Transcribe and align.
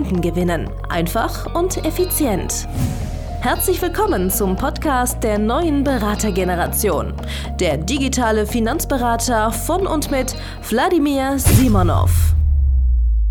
Kunden 0.00 0.22
gewinnen. 0.22 0.70
Einfach 0.88 1.54
und 1.54 1.84
effizient. 1.84 2.66
Herzlich 3.42 3.82
willkommen 3.82 4.30
zum 4.30 4.56
Podcast 4.56 5.22
der 5.22 5.38
neuen 5.38 5.84
Beratergeneration. 5.84 7.12
Der 7.60 7.76
digitale 7.76 8.46
Finanzberater 8.46 9.52
von 9.52 9.86
und 9.86 10.10
mit 10.10 10.34
Wladimir 10.70 11.38
Simonov. 11.38 12.10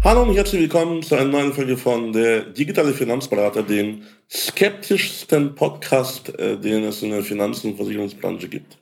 Hallo 0.04 0.22
und 0.22 0.36
herzlich 0.36 0.62
willkommen 0.62 1.02
zu 1.02 1.16
einer 1.16 1.32
neuen 1.32 1.54
Folge 1.54 1.76
von 1.76 2.14
der 2.14 2.42
digitale 2.42 2.94
Finanzberater, 2.94 3.64
dem 3.64 4.04
skeptischsten 4.30 5.56
Podcast, 5.56 6.38
äh, 6.38 6.56
den 6.56 6.84
es 6.84 7.02
in 7.02 7.09
der 7.09 7.23
Finanz- 7.23 7.64
und 7.64 7.78
Versicherungsbranche 7.78 8.48
gibt. 8.48 8.78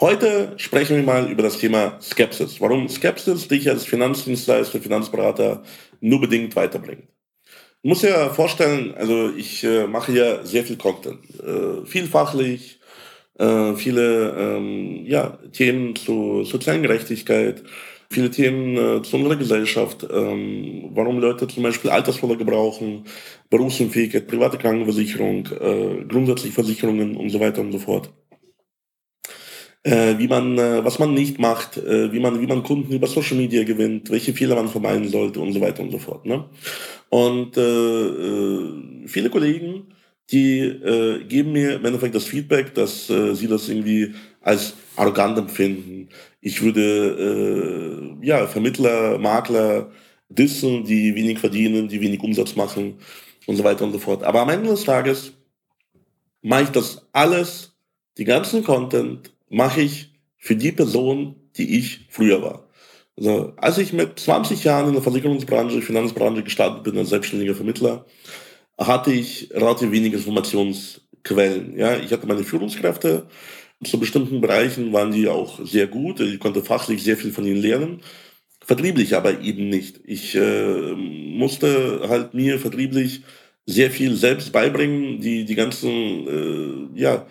Heute 0.00 0.52
sprechen 0.58 0.94
wir 0.94 1.02
mal 1.02 1.28
über 1.28 1.42
das 1.42 1.58
Thema 1.58 1.98
Skepsis. 2.00 2.60
Warum 2.60 2.88
Skepsis 2.88 3.48
dich 3.48 3.68
als 3.68 3.84
Finanzdienstleister, 3.84 4.78
Finanzberater 4.80 5.64
nur 6.00 6.20
bedingt 6.20 6.54
weiterbringt. 6.54 7.08
Ich 7.82 7.88
muss 7.88 8.02
ja 8.02 8.28
vorstellen, 8.30 8.94
also 8.94 9.30
ich 9.34 9.64
äh, 9.64 9.88
mache 9.88 10.12
ja 10.12 10.44
sehr 10.44 10.62
viel 10.62 10.76
Content, 10.76 11.18
äh, 11.40 11.84
vielfachlich, 11.84 12.78
äh, 13.40 13.74
viele 13.74 14.36
ähm, 14.38 15.04
ja, 15.04 15.36
Themen 15.52 15.96
zur 15.96 16.44
sozialen 16.44 16.82
Gerechtigkeit, 16.82 17.64
viele 18.08 18.30
Themen 18.30 18.76
äh, 18.76 19.02
zu 19.02 19.16
unserer 19.16 19.34
Gesellschaft, 19.34 20.06
ähm, 20.08 20.90
warum 20.92 21.18
Leute 21.18 21.48
zum 21.48 21.64
Beispiel 21.64 21.90
Altersvorsorge 21.90 22.44
gebrauchen, 22.44 23.02
Berufsunfähigkeit, 23.50 24.28
private 24.28 24.58
Krankenversicherung, 24.58 25.46
äh, 25.60 26.04
grundsätzlich 26.04 26.54
Versicherungen 26.54 27.16
und 27.16 27.30
so 27.30 27.40
weiter 27.40 27.62
und 27.62 27.72
so 27.72 27.80
fort 27.80 28.12
äh, 29.84 30.18
wie 30.18 30.28
man, 30.28 30.58
äh, 30.58 30.84
was 30.84 30.98
man 30.98 31.14
nicht 31.14 31.38
macht, 31.38 31.76
äh, 31.76 32.12
wie 32.12 32.20
man, 32.20 32.40
wie 32.40 32.46
man 32.46 32.62
Kunden 32.62 32.92
über 32.92 33.06
Social 33.06 33.36
Media 33.36 33.64
gewinnt, 33.64 34.10
welche 34.10 34.32
Fehler 34.32 34.56
man 34.56 34.68
vermeiden 34.68 35.08
sollte 35.08 35.40
und 35.40 35.52
so 35.52 35.60
weiter 35.60 35.82
und 35.82 35.90
so 35.90 35.98
fort. 35.98 36.26
Ne? 36.26 36.44
Und 37.08 37.56
äh, 37.56 37.60
äh, 37.60 39.06
viele 39.06 39.30
Kollegen, 39.30 39.86
die 40.30 40.60
äh, 40.60 41.24
geben 41.24 41.52
mir 41.52 41.76
im 41.76 41.84
Endeffekt 41.84 42.14
das 42.14 42.24
Feedback, 42.24 42.74
dass 42.74 43.08
äh, 43.08 43.34
sie 43.34 43.46
das 43.46 43.68
irgendwie 43.68 44.14
als 44.42 44.74
arrogant 44.96 45.38
empfinden. 45.38 46.08
Ich 46.40 46.62
würde 46.62 48.18
äh, 48.22 48.26
ja 48.26 48.46
Vermittler, 48.46 49.18
Makler 49.18 49.90
dissen, 50.28 50.84
die 50.84 51.14
wenig 51.14 51.38
verdienen, 51.38 51.88
die 51.88 52.00
wenig 52.00 52.22
Umsatz 52.22 52.56
machen 52.56 52.98
und 53.46 53.56
so 53.56 53.64
weiter 53.64 53.84
und 53.84 53.92
so 53.92 53.98
fort. 53.98 54.22
Aber 54.22 54.42
am 54.42 54.50
Ende 54.50 54.68
des 54.70 54.84
Tages 54.84 55.32
mache 56.42 56.64
ich 56.64 56.68
das 56.70 57.06
alles, 57.12 57.72
die 58.18 58.24
ganzen 58.24 58.62
Content, 58.62 59.30
mache 59.50 59.80
ich 59.80 60.12
für 60.36 60.56
die 60.56 60.72
Person, 60.72 61.36
die 61.56 61.78
ich 61.78 62.06
früher 62.10 62.42
war. 62.42 62.68
Also, 63.16 63.52
als 63.56 63.78
ich 63.78 63.92
mit 63.92 64.18
20 64.18 64.62
Jahren 64.64 64.88
in 64.88 64.92
der 64.92 65.02
Versicherungsbranche, 65.02 65.82
Finanzbranche 65.82 66.44
gestartet 66.44 66.84
bin 66.84 66.96
als 66.96 67.08
selbstständiger 67.08 67.54
Vermittler, 67.54 68.06
hatte 68.78 69.12
ich 69.12 69.50
relativ 69.52 69.90
wenige 69.90 70.16
Informationsquellen. 70.16 71.76
Ja, 71.76 71.96
ich 71.96 72.12
hatte 72.12 72.28
meine 72.28 72.44
Führungskräfte. 72.44 73.26
Zu 73.84 73.98
bestimmten 73.98 74.40
Bereichen 74.40 74.92
waren 74.92 75.12
die 75.12 75.28
auch 75.28 75.64
sehr 75.64 75.88
gut. 75.88 76.20
Ich 76.20 76.38
konnte 76.38 76.62
fachlich 76.62 77.02
sehr 77.02 77.16
viel 77.16 77.32
von 77.32 77.44
ihnen 77.44 77.60
lernen. 77.60 78.00
Vertrieblich 78.64 79.16
aber 79.16 79.40
eben 79.40 79.68
nicht. 79.68 80.00
Ich 80.04 80.34
äh, 80.34 80.94
musste 80.94 82.06
halt 82.08 82.34
mir 82.34 82.58
vertrieblich 82.58 83.22
sehr 83.66 83.90
viel 83.90 84.16
selbst 84.16 84.52
beibringen, 84.52 85.20
die, 85.20 85.44
die 85.44 85.54
ganzen, 85.54 86.90
äh, 86.94 87.00
ja, 87.00 87.26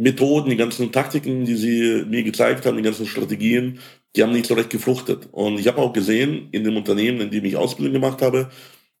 Methoden, 0.00 0.48
die 0.48 0.56
ganzen 0.56 0.92
Taktiken, 0.92 1.44
die 1.44 1.56
sie 1.56 2.04
mir 2.08 2.22
gezeigt 2.22 2.64
haben, 2.64 2.78
die 2.78 2.82
ganzen 2.82 3.06
Strategien, 3.06 3.80
die 4.16 4.22
haben 4.22 4.32
nicht 4.32 4.46
so 4.46 4.54
recht 4.54 4.70
gefruchtet. 4.70 5.28
Und 5.30 5.60
ich 5.60 5.68
habe 5.68 5.78
auch 5.78 5.92
gesehen, 5.92 6.48
in 6.52 6.64
dem 6.64 6.76
Unternehmen, 6.76 7.20
in 7.20 7.30
dem 7.30 7.44
ich 7.44 7.56
Ausbildung 7.56 7.92
gemacht 7.92 8.22
habe, 8.22 8.48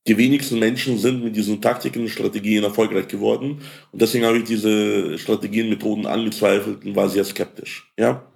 die 0.06 0.18
wenigsten 0.18 0.58
Menschen 0.58 0.98
sind 0.98 1.24
mit 1.24 1.34
diesen 1.34 1.62
Taktiken, 1.62 2.06
Strategien 2.08 2.64
erfolgreich 2.64 3.08
geworden. 3.08 3.62
Und 3.92 4.02
deswegen 4.02 4.26
habe 4.26 4.38
ich 4.38 4.44
diese 4.44 5.16
Strategien, 5.18 5.70
Methoden 5.70 6.04
angezweifelt 6.04 6.84
und 6.84 6.94
war 6.94 7.08
sehr 7.08 7.24
skeptisch. 7.24 7.90
Ja. 7.98 8.26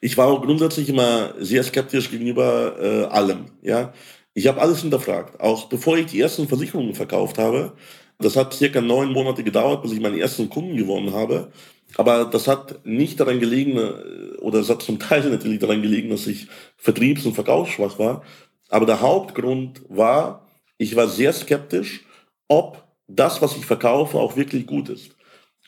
Ich 0.00 0.16
war 0.16 0.26
auch 0.26 0.42
grundsätzlich 0.42 0.88
immer 0.88 1.34
sehr 1.38 1.62
skeptisch 1.62 2.10
gegenüber 2.10 2.76
äh, 2.80 3.04
allem. 3.04 3.46
Ja. 3.62 3.92
Ich 4.34 4.48
habe 4.48 4.60
alles 4.60 4.82
hinterfragt. 4.82 5.40
Auch 5.40 5.68
bevor 5.68 5.96
ich 5.96 6.06
die 6.06 6.20
ersten 6.20 6.48
Versicherungen 6.48 6.94
verkauft 6.94 7.38
habe, 7.38 7.72
das 8.18 8.36
hat 8.36 8.54
circa 8.54 8.80
neun 8.80 9.12
Monate 9.12 9.44
gedauert, 9.44 9.82
bis 9.82 9.92
ich 9.92 10.00
meinen 10.00 10.18
ersten 10.18 10.48
Kunden 10.48 10.76
gewonnen 10.76 11.12
habe. 11.12 11.52
Aber 11.96 12.24
das 12.24 12.48
hat 12.48 12.84
nicht 12.84 13.20
daran 13.20 13.40
gelegen, 13.40 13.76
äh, 13.78 14.36
oder 14.38 14.60
es 14.60 14.70
hat 14.70 14.82
zum 14.82 14.98
Teil 14.98 15.28
natürlich 15.30 15.60
daran 15.60 15.82
gelegen, 15.82 16.10
dass 16.10 16.26
ich 16.26 16.48
vertriebs- 16.76 17.26
und 17.26 17.34
verkaufsschwach 17.34 17.98
war. 17.98 18.22
Aber 18.68 18.86
der 18.86 19.00
Hauptgrund 19.00 19.82
war, 19.88 20.46
ich 20.78 20.96
war 20.96 21.08
sehr 21.08 21.32
skeptisch, 21.32 22.04
ob 22.48 22.84
das, 23.08 23.40
was 23.40 23.56
ich 23.56 23.66
verkaufe, 23.66 24.18
auch 24.18 24.36
wirklich 24.36 24.66
gut 24.66 24.88
ist. 24.88 25.12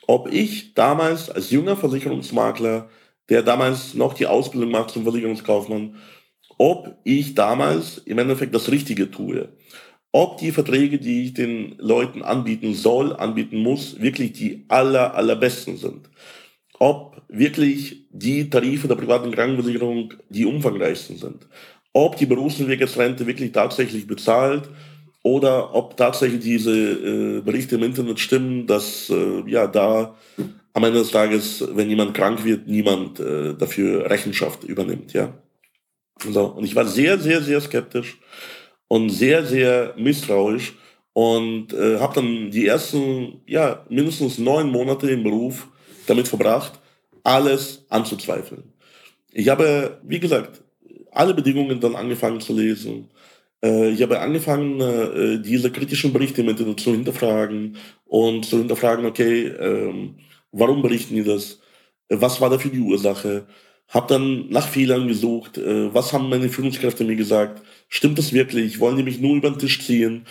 Ob 0.07 0.31
ich 0.31 0.73
damals 0.73 1.29
als 1.29 1.51
junger 1.51 1.77
Versicherungsmakler, 1.77 2.89
der 3.29 3.43
damals 3.43 3.93
noch 3.93 4.13
die 4.13 4.27
Ausbildung 4.27 4.71
macht 4.71 4.89
zum 4.89 5.03
Versicherungskaufmann, 5.03 5.95
ob 6.57 6.97
ich 7.03 7.35
damals 7.35 7.99
im 7.99 8.17
Endeffekt 8.17 8.53
das 8.53 8.69
Richtige 8.71 9.09
tue 9.09 9.49
ob 10.11 10.37
die 10.37 10.51
Verträge, 10.51 10.97
die 10.97 11.25
ich 11.25 11.33
den 11.33 11.75
Leuten 11.77 12.21
anbieten 12.21 12.73
soll, 12.73 13.15
anbieten 13.15 13.59
muss, 13.59 14.01
wirklich 14.01 14.33
die 14.33 14.65
aller, 14.67 15.13
allerbesten 15.13 15.77
sind. 15.77 16.09
Ob 16.79 17.21
wirklich 17.27 18.05
die 18.09 18.49
Tarife 18.49 18.87
der 18.87 18.95
privaten 18.95 19.31
Krankenversicherung 19.31 20.13
die 20.29 20.45
umfangreichsten 20.45 21.17
sind. 21.17 21.47
Ob 21.93 22.15
die 22.17 22.25
Berufsentwicklungsrente 22.25 23.27
wirklich 23.27 23.51
tatsächlich 23.51 24.07
bezahlt 24.07 24.69
oder 25.21 25.75
ob 25.75 25.97
tatsächlich 25.97 26.41
diese 26.41 26.71
äh, 26.71 27.41
Berichte 27.41 27.75
im 27.75 27.83
Internet 27.83 28.19
stimmen, 28.19 28.65
dass 28.65 29.09
äh, 29.09 29.43
ja 29.47 29.67
da 29.67 30.15
am 30.73 30.83
Ende 30.83 30.99
des 30.99 31.11
Tages, 31.11 31.67
wenn 31.73 31.89
jemand 31.89 32.13
krank 32.13 32.45
wird, 32.45 32.67
niemand 32.67 33.19
äh, 33.19 33.53
dafür 33.55 34.09
Rechenschaft 34.09 34.63
übernimmt. 34.63 35.13
Ja. 35.13 35.33
So, 36.19 36.45
und 36.45 36.63
ich 36.63 36.75
war 36.75 36.85
sehr, 36.85 37.19
sehr, 37.19 37.41
sehr 37.41 37.61
skeptisch 37.61 38.17
und 38.89 39.09
sehr, 39.09 39.45
sehr 39.45 39.93
misstrauisch 39.97 40.73
und 41.13 41.71
äh, 41.73 41.99
habe 41.99 42.15
dann 42.15 42.51
die 42.51 42.67
ersten, 42.67 43.41
ja, 43.45 43.85
mindestens 43.87 44.37
neun 44.37 44.69
Monate 44.69 45.09
im 45.09 45.23
Beruf 45.23 45.67
damit 46.07 46.27
verbracht, 46.27 46.73
alles 47.23 47.85
anzuzweifeln. 47.89 48.63
Ich 49.31 49.47
habe, 49.47 50.01
wie 50.03 50.19
gesagt, 50.19 50.61
alle 51.11 51.33
Bedingungen 51.33 51.79
dann 51.79 51.95
angefangen 51.95 52.41
zu 52.41 52.53
lesen. 52.53 53.09
Äh, 53.63 53.91
ich 53.91 54.01
habe 54.01 54.19
angefangen, 54.19 54.81
äh, 54.81 55.41
diese 55.41 55.71
kritischen 55.71 56.11
Berichte 56.11 56.43
mit 56.43 56.57
zu 56.79 56.91
hinterfragen 56.91 57.77
und 58.05 58.45
zu 58.45 58.57
hinterfragen, 58.57 59.05
okay, 59.05 59.47
äh, 59.47 59.93
warum 60.51 60.81
berichten 60.81 61.15
die 61.15 61.23
das? 61.23 61.59
Was 62.09 62.41
war 62.41 62.49
da 62.49 62.57
für 62.57 62.69
die 62.69 62.79
Ursache? 62.79 63.45
Hab 63.89 64.07
dann 64.07 64.49
nach 64.49 64.67
Fehlern 64.67 65.07
gesucht. 65.07 65.57
Äh, 65.57 65.93
was 65.93 66.13
haben 66.13 66.29
meine 66.29 66.49
Führungskräfte 66.49 67.03
mir 67.03 67.15
gesagt? 67.15 67.61
Stimmt 67.87 68.17
das 68.19 68.33
wirklich? 68.33 68.79
Wollen 68.79 68.97
die 68.97 69.03
mich 69.03 69.19
nur 69.19 69.35
über 69.35 69.49
den 69.49 69.59
Tisch 69.59 69.83
ziehen, 69.85 70.25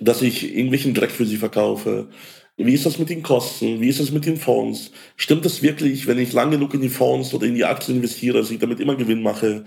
dass 0.00 0.22
ich 0.22 0.54
irgendwelchen 0.54 0.94
Dreck 0.94 1.10
für 1.10 1.26
sie 1.26 1.36
verkaufe? 1.36 2.08
Wie 2.56 2.74
ist 2.74 2.86
das 2.86 2.98
mit 2.98 3.08
den 3.08 3.22
Kosten? 3.22 3.80
Wie 3.80 3.88
ist 3.88 4.00
das 4.00 4.12
mit 4.12 4.26
den 4.26 4.36
Fonds? 4.36 4.92
Stimmt 5.16 5.44
das 5.44 5.62
wirklich, 5.62 6.06
wenn 6.06 6.18
ich 6.18 6.32
lang 6.32 6.50
genug 6.50 6.74
in 6.74 6.80
die 6.80 6.88
Fonds 6.88 7.32
oder 7.34 7.46
in 7.46 7.54
die 7.54 7.64
Aktien 7.64 7.96
investiere, 7.96 8.38
dass 8.38 8.50
ich 8.50 8.58
damit 8.58 8.80
immer 8.80 8.94
Gewinn 8.94 9.22
mache? 9.22 9.64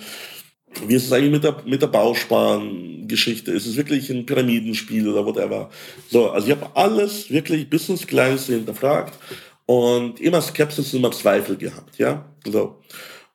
Wie 0.88 0.96
ist 0.96 1.06
es 1.06 1.12
eigentlich 1.12 1.32
mit 1.32 1.44
der, 1.44 1.64
mit 1.66 1.82
der 1.82 1.88
Bausparengeschichte? 1.88 3.52
Ist 3.52 3.66
es 3.66 3.76
wirklich 3.76 4.10
ein 4.10 4.26
Pyramidenspiel 4.26 5.08
oder 5.08 5.26
whatever? 5.26 5.70
So, 6.10 6.30
also 6.30 6.48
ich 6.48 6.54
habe 6.54 6.76
alles 6.76 7.30
wirklich 7.32 7.70
bis 7.70 7.90
ins 7.90 8.06
Kleinste 8.06 8.54
hinterfragt 8.54 9.18
und 9.66 10.20
immer 10.20 10.42
Skepsis, 10.42 10.94
immer 10.94 11.12
Zweifel 11.12 11.58
gehabt, 11.58 11.98
ja? 11.98 12.26
So. 12.46 12.82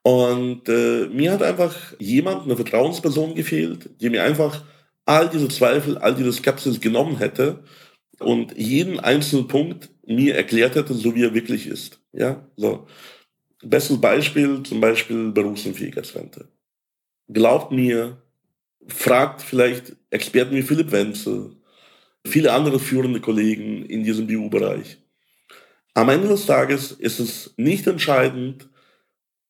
Und 0.02 0.68
äh, 0.68 1.08
mir 1.08 1.32
hat 1.32 1.42
einfach 1.42 1.76
jemand, 1.98 2.44
eine 2.44 2.56
Vertrauensperson 2.56 3.34
gefehlt, 3.34 3.90
die 4.00 4.08
mir 4.08 4.24
einfach 4.24 4.64
all 5.04 5.28
diese 5.28 5.48
Zweifel, 5.48 5.98
all 5.98 6.14
diese 6.14 6.32
Skepsis 6.32 6.80
genommen 6.80 7.18
hätte 7.18 7.64
und 8.18 8.56
jeden 8.56 9.00
einzelnen 9.00 9.48
Punkt 9.48 9.90
mir 10.06 10.34
erklärt 10.36 10.74
hätte, 10.74 10.94
so 10.94 11.14
wie 11.14 11.24
er 11.24 11.34
wirklich 11.34 11.66
ist. 11.66 12.00
Ja, 12.12 12.46
so. 12.56 12.86
Bestes 13.62 14.00
Beispiel, 14.00 14.62
zum 14.62 14.80
Beispiel 14.80 15.32
Berufsunfähigkeitsrente. 15.32 16.48
Glaubt 17.28 17.72
mir, 17.72 18.22
fragt 18.88 19.42
vielleicht 19.42 19.96
Experten 20.08 20.56
wie 20.56 20.62
Philipp 20.62 20.92
Wenzel, 20.92 21.56
viele 22.26 22.52
andere 22.52 22.78
führende 22.78 23.20
Kollegen 23.20 23.84
in 23.84 24.02
diesem 24.02 24.26
BU-Bereich. 24.26 24.98
Am 25.92 26.08
Ende 26.08 26.28
des 26.28 26.46
Tages 26.46 26.92
ist 26.92 27.20
es 27.20 27.52
nicht 27.56 27.86
entscheidend, 27.86 28.69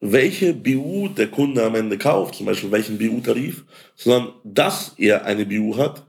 welche 0.00 0.55
BU 0.55 1.08
der 1.08 1.29
Kunde 1.29 1.62
am 1.64 1.75
Ende 1.75 1.99
kauft, 1.99 2.35
zum 2.35 2.47
Beispiel 2.47 2.70
welchen 2.70 2.99
BU-Tarif, 2.99 3.64
sondern 3.94 4.32
dass 4.44 4.94
er 4.97 5.25
eine 5.26 5.44
BU 5.44 5.76
hat. 5.76 6.06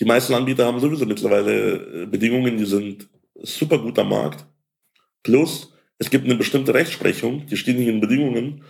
Die 0.00 0.04
meisten 0.04 0.34
Anbieter 0.34 0.66
haben 0.66 0.80
sowieso 0.80 1.06
mittlerweile 1.06 2.02
äh, 2.02 2.06
Bedingungen, 2.06 2.58
die 2.58 2.64
sind 2.64 3.08
super 3.34 3.78
gut 3.78 3.98
am 3.98 4.08
Markt. 4.08 4.44
Plus, 5.22 5.72
es 5.98 6.10
gibt 6.10 6.24
eine 6.24 6.34
bestimmte 6.34 6.74
Rechtsprechung, 6.74 7.46
die 7.46 7.56
stehen 7.56 7.78
in 7.78 7.86
den 7.86 8.00
Bedingungen 8.00 8.64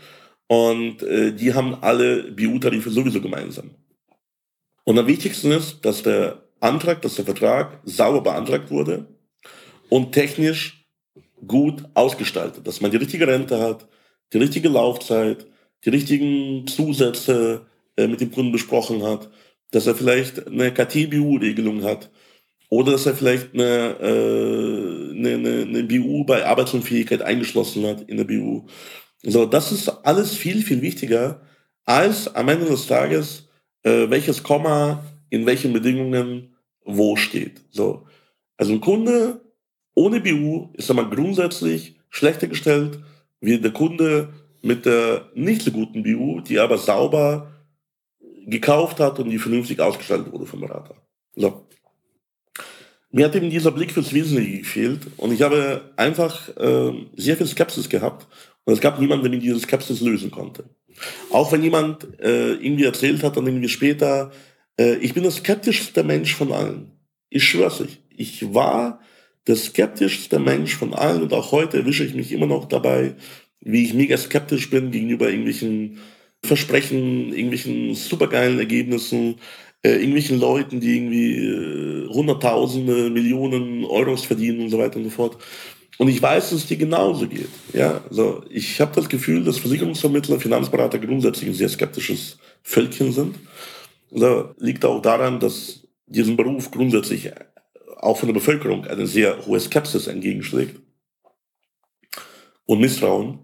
und 0.48 1.02
äh, 1.02 1.32
die 1.32 1.54
haben 1.54 1.82
alle 1.82 2.30
BU-Tarife 2.32 2.90
sowieso 2.90 3.22
gemeinsam. 3.22 3.70
Und 4.84 4.98
am 4.98 5.06
wichtigsten 5.06 5.52
ist, 5.52 5.84
dass 5.84 6.02
der 6.02 6.42
Antrag, 6.60 7.00
dass 7.02 7.14
der 7.14 7.24
Vertrag 7.24 7.80
sauber 7.84 8.20
beantragt 8.20 8.70
wurde 8.70 9.06
und 9.88 10.12
technisch 10.12 10.86
gut 11.46 11.84
ausgestaltet, 11.94 12.66
dass 12.66 12.80
man 12.80 12.90
die 12.90 12.98
richtige 12.98 13.26
Rente 13.26 13.58
hat, 13.60 13.86
die 14.32 14.38
richtige 14.38 14.68
Laufzeit, 14.68 15.46
die 15.84 15.90
richtigen 15.90 16.66
Zusätze 16.66 17.66
äh, 17.96 18.06
mit 18.06 18.20
dem 18.20 18.30
Kunden 18.30 18.52
besprochen 18.52 19.02
hat, 19.02 19.30
dass 19.70 19.86
er 19.86 19.94
vielleicht 19.94 20.46
eine 20.46 20.72
KT-BU-Regelung 20.72 21.82
hat 21.82 22.10
oder 22.68 22.92
dass 22.92 23.06
er 23.06 23.14
vielleicht 23.14 23.54
eine, 23.54 23.96
äh, 24.00 25.10
eine, 25.10 25.34
eine, 25.34 25.62
eine 25.62 25.82
BU 25.84 26.24
bei 26.24 26.46
Arbeitsunfähigkeit 26.46 27.22
eingeschlossen 27.22 27.86
hat 27.86 28.02
in 28.02 28.16
der 28.16 28.24
BU. 28.24 28.66
So, 29.22 29.46
das 29.46 29.72
ist 29.72 29.88
alles 29.88 30.34
viel, 30.34 30.62
viel 30.62 30.82
wichtiger 30.82 31.42
als 31.84 32.34
am 32.34 32.48
Ende 32.48 32.66
des 32.66 32.86
Tages, 32.86 33.48
äh, 33.82 34.08
welches 34.08 34.42
Komma 34.42 35.04
in 35.30 35.46
welchen 35.46 35.72
Bedingungen 35.72 36.54
wo 36.84 37.16
steht. 37.16 37.60
So. 37.70 38.06
Also 38.56 38.72
ein 38.72 38.80
Kunde 38.80 39.40
ohne 39.94 40.20
BU 40.20 40.70
ist 40.74 40.90
einmal 40.90 41.10
grundsätzlich 41.10 41.96
schlechter 42.10 42.46
gestellt 42.46 43.00
wie 43.42 43.58
der 43.58 43.72
Kunde 43.72 44.32
mit 44.62 44.86
der 44.86 45.28
nicht 45.34 45.62
so 45.62 45.72
guten 45.72 46.02
BU, 46.02 46.40
die 46.40 46.58
aber 46.58 46.78
sauber 46.78 47.52
gekauft 48.46 49.00
hat 49.00 49.18
und 49.18 49.28
die 49.28 49.38
vernünftig 49.38 49.80
ausgestaltet 49.80 50.32
wurde 50.32 50.46
vom 50.46 50.60
Berater. 50.60 50.94
So. 51.34 51.66
Mir 53.10 53.26
hat 53.26 53.36
eben 53.36 53.50
dieser 53.50 53.72
Blick 53.72 53.90
fürs 53.90 54.14
Wesentliche 54.14 54.58
gefehlt 54.58 55.00
und 55.18 55.32
ich 55.32 55.42
habe 55.42 55.92
einfach 55.96 56.48
äh, 56.56 56.92
sehr 57.14 57.36
viel 57.36 57.46
Skepsis 57.46 57.88
gehabt 57.88 58.26
und 58.64 58.72
es 58.72 58.80
gab 58.80 58.98
niemanden, 58.98 59.24
der 59.24 59.32
mir 59.32 59.38
diese 59.38 59.60
Skepsis 59.60 60.00
lösen 60.00 60.30
konnte. 60.30 60.64
Auch 61.30 61.52
wenn 61.52 61.62
jemand 61.62 62.18
äh, 62.20 62.54
irgendwie 62.54 62.84
erzählt 62.84 63.22
hat, 63.22 63.36
dann 63.36 63.46
irgendwie 63.46 63.68
später, 63.68 64.30
äh, 64.78 64.94
ich 64.96 65.14
bin 65.14 65.24
der 65.24 65.32
skeptischste 65.32 66.04
Mensch 66.04 66.34
von 66.34 66.52
allen. 66.52 66.92
Ich 67.28 67.44
schwör's 67.44 67.80
euch. 67.80 68.00
Ich 68.08 68.54
war 68.54 69.00
der 69.46 69.56
skeptischste 69.56 70.38
Mensch 70.38 70.76
von 70.76 70.94
allen 70.94 71.22
und 71.22 71.32
auch 71.32 71.52
heute 71.52 71.78
erwische 71.78 72.04
ich 72.04 72.14
mich 72.14 72.32
immer 72.32 72.46
noch 72.46 72.66
dabei, 72.66 73.16
wie 73.60 73.84
ich 73.84 73.94
mega 73.94 74.16
skeptisch 74.16 74.70
bin 74.70 74.90
gegenüber 74.90 75.28
irgendwelchen 75.28 75.98
Versprechen, 76.44 77.32
irgendwelchen 77.32 77.94
supergeilen 77.94 78.58
Ergebnissen, 78.58 79.36
äh, 79.84 79.92
irgendwelchen 79.94 80.40
Leuten, 80.40 80.80
die 80.80 80.96
irgendwie 80.96 81.36
äh, 81.36 82.08
Hunderttausende, 82.08 83.10
Millionen 83.10 83.84
Euros 83.84 84.24
verdienen 84.24 84.62
und 84.62 84.70
so 84.70 84.78
weiter 84.78 84.96
und 84.96 85.04
so 85.04 85.10
fort. 85.10 85.38
Und 85.98 86.08
ich 86.08 86.20
weiß, 86.20 86.50
dass 86.50 86.60
es 86.60 86.66
dir 86.66 86.76
genauso 86.76 87.28
geht. 87.28 87.48
Ja, 87.72 88.02
also 88.08 88.42
ich 88.50 88.80
habe 88.80 88.92
das 88.94 89.08
Gefühl, 89.08 89.44
dass 89.44 89.58
Versicherungsvermittler, 89.58 90.40
Finanzberater 90.40 90.98
grundsätzlich 90.98 91.50
ein 91.50 91.54
sehr 91.54 91.68
skeptisches 91.68 92.38
Völkchen 92.62 93.12
sind. 93.12 93.36
Das 94.10 94.46
liegt 94.58 94.84
auch 94.84 95.00
daran, 95.00 95.38
dass 95.38 95.86
diesem 96.06 96.36
Beruf 96.36 96.70
grundsätzlich 96.70 97.30
auch 98.02 98.18
von 98.18 98.28
der 98.28 98.34
Bevölkerung 98.34 98.84
eine 98.86 99.06
sehr 99.06 99.46
hohe 99.46 99.60
Skepsis 99.60 100.06
entgegenschlägt 100.06 100.80
und 102.66 102.80
Misstrauen. 102.80 103.38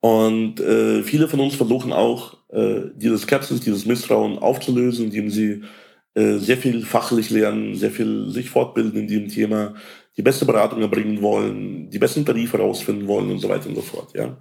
Und 0.00 0.60
äh, 0.60 1.02
viele 1.02 1.28
von 1.28 1.40
uns 1.40 1.54
versuchen 1.54 1.92
auch, 1.92 2.38
äh, 2.48 2.82
diese 2.94 3.18
Skepsis, 3.18 3.60
dieses 3.60 3.84
Misstrauen 3.84 4.38
aufzulösen, 4.38 5.06
indem 5.06 5.28
sie 5.28 5.62
äh, 6.14 6.38
sehr 6.38 6.56
viel 6.56 6.84
fachlich 6.84 7.30
lernen, 7.30 7.74
sehr 7.74 7.90
viel 7.90 8.30
sich 8.30 8.48
fortbilden 8.48 9.00
in 9.00 9.06
diesem 9.06 9.28
Thema, 9.28 9.74
die 10.16 10.22
beste 10.22 10.46
Beratung 10.46 10.80
erbringen 10.80 11.20
wollen, 11.20 11.90
die 11.90 11.98
besten 11.98 12.24
Tarife 12.24 12.58
herausfinden 12.58 13.06
wollen 13.06 13.30
und 13.30 13.38
so 13.40 13.48
weiter 13.48 13.68
und 13.68 13.74
so 13.74 13.82
fort. 13.82 14.14
Ja, 14.14 14.38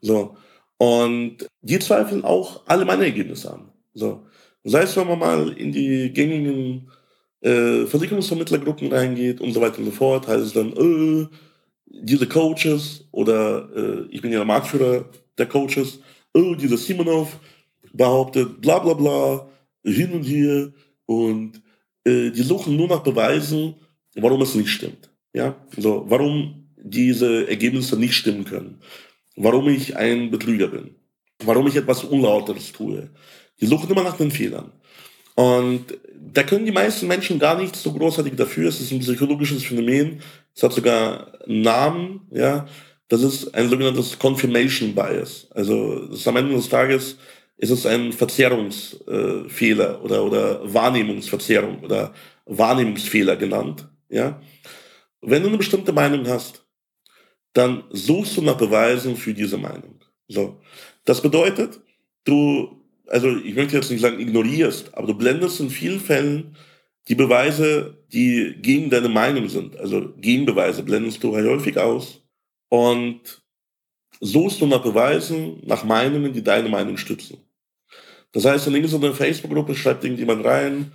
so 0.00 0.36
und 0.78 1.48
die 1.62 1.78
zweifeln 1.78 2.24
auch 2.24 2.62
alle 2.66 2.84
meine 2.84 3.04
Ergebnisse 3.04 3.52
an. 3.52 3.70
So, 3.94 4.26
sei 4.64 4.82
es, 4.82 4.96
wenn 4.96 5.06
man 5.06 5.18
mal 5.18 5.52
in 5.52 5.72
die 5.72 6.12
gängigen 6.12 6.90
äh, 7.44 7.86
Versicherungsvermittlergruppen 7.86 8.92
reingeht 8.92 9.40
und 9.40 9.52
so 9.52 9.60
weiter 9.60 9.78
und 9.78 9.86
so 9.86 9.90
fort, 9.90 10.26
heißt 10.26 10.44
es 10.44 10.52
dann, 10.52 10.72
äh, 10.72 11.26
diese 11.86 12.26
Coaches 12.26 13.06
oder 13.12 13.68
äh, 13.76 14.06
ich 14.10 14.22
bin 14.22 14.32
ja 14.32 14.38
der 14.38 14.46
Marktführer 14.46 15.04
der 15.38 15.46
Coaches, 15.46 16.00
oh, 16.32 16.54
dieser 16.54 16.78
Simonov 16.78 17.38
behauptet 17.92 18.60
bla 18.60 18.78
bla 18.78 18.94
bla, 18.94 19.48
hin 19.84 20.12
und 20.12 20.24
her 20.24 20.72
und 21.06 21.62
äh, 22.04 22.30
die 22.30 22.42
suchen 22.42 22.76
nur 22.76 22.88
nach 22.88 23.02
Beweisen, 23.02 23.74
warum 24.14 24.40
es 24.42 24.54
nicht 24.54 24.70
stimmt. 24.70 25.10
Ja, 25.34 25.56
so, 25.76 26.04
warum 26.08 26.68
diese 26.76 27.48
Ergebnisse 27.48 27.98
nicht 27.98 28.14
stimmen 28.14 28.44
können. 28.44 28.78
Warum 29.36 29.68
ich 29.68 29.96
ein 29.96 30.30
Betrüger 30.30 30.68
bin. 30.68 30.94
Warum 31.44 31.66
ich 31.66 31.76
etwas 31.76 32.04
Unlauteres 32.04 32.72
tue. 32.72 33.10
Die 33.60 33.66
suchen 33.66 33.90
immer 33.90 34.04
nach 34.04 34.16
den 34.16 34.30
Fehlern. 34.30 34.72
Und 35.34 35.98
da 36.32 36.42
können 36.42 36.64
die 36.64 36.72
meisten 36.72 37.06
Menschen 37.06 37.38
gar 37.38 37.58
nicht 37.58 37.76
so 37.76 37.92
großartig 37.92 38.34
dafür. 38.36 38.68
Es 38.68 38.80
ist 38.80 38.92
ein 38.92 39.00
psychologisches 39.00 39.64
Phänomen. 39.64 40.20
Es 40.54 40.62
hat 40.62 40.72
sogar 40.72 41.42
einen 41.44 41.62
Namen, 41.62 42.20
ja. 42.30 42.66
Das 43.08 43.22
ist 43.22 43.54
ein 43.54 43.68
sogenanntes 43.68 44.18
Confirmation 44.18 44.94
Bias. 44.94 45.46
Also 45.50 46.08
am 46.24 46.36
Ende 46.36 46.54
des 46.54 46.68
Tages 46.68 47.18
ist 47.56 47.70
es 47.70 47.86
ein 47.86 48.12
Verzerrungsfehler 48.12 49.94
äh, 49.94 50.02
oder, 50.02 50.24
oder 50.24 50.74
Wahrnehmungsverzerrung 50.74 51.80
oder 51.80 52.14
Wahrnehmungsfehler 52.46 53.36
genannt. 53.36 53.88
Ja? 54.08 54.40
Wenn 55.20 55.42
du 55.42 55.48
eine 55.48 55.58
bestimmte 55.58 55.92
Meinung 55.92 56.26
hast, 56.26 56.64
dann 57.52 57.84
suchst 57.90 58.36
du 58.36 58.42
nach 58.42 58.56
Beweisen 58.56 59.16
für 59.16 59.34
diese 59.34 59.58
Meinung. 59.58 60.00
So. 60.26 60.60
Das 61.04 61.20
bedeutet, 61.20 61.80
du 62.24 62.83
also 63.08 63.36
ich 63.36 63.54
möchte 63.54 63.76
jetzt 63.76 63.90
nicht 63.90 64.00
sagen 64.00 64.20
ignorierst, 64.20 64.94
aber 64.94 65.06
du 65.06 65.14
blendest 65.14 65.60
in 65.60 65.70
vielen 65.70 66.00
Fällen 66.00 66.56
die 67.08 67.14
Beweise, 67.14 67.98
die 68.12 68.56
gegen 68.60 68.90
deine 68.90 69.08
Meinung 69.08 69.48
sind, 69.48 69.76
also 69.78 70.14
Gegenbeweise, 70.16 70.82
blendest 70.82 71.22
du 71.22 71.36
häufig 71.36 71.78
aus 71.78 72.22
und 72.70 73.42
suchst 74.20 74.60
du 74.60 74.66
nach 74.66 74.82
Beweisen, 74.82 75.60
nach 75.64 75.84
Meinungen, 75.84 76.32
die 76.32 76.42
deine 76.42 76.68
Meinung 76.68 76.96
stützen. 76.96 77.38
Das 78.32 78.44
heißt, 78.44 78.66
in 78.66 78.74
irgendeiner 78.74 79.14
Facebook-Gruppe 79.14 79.74
schreibt 79.74 80.04
irgendjemand 80.04 80.44
rein, 80.44 80.92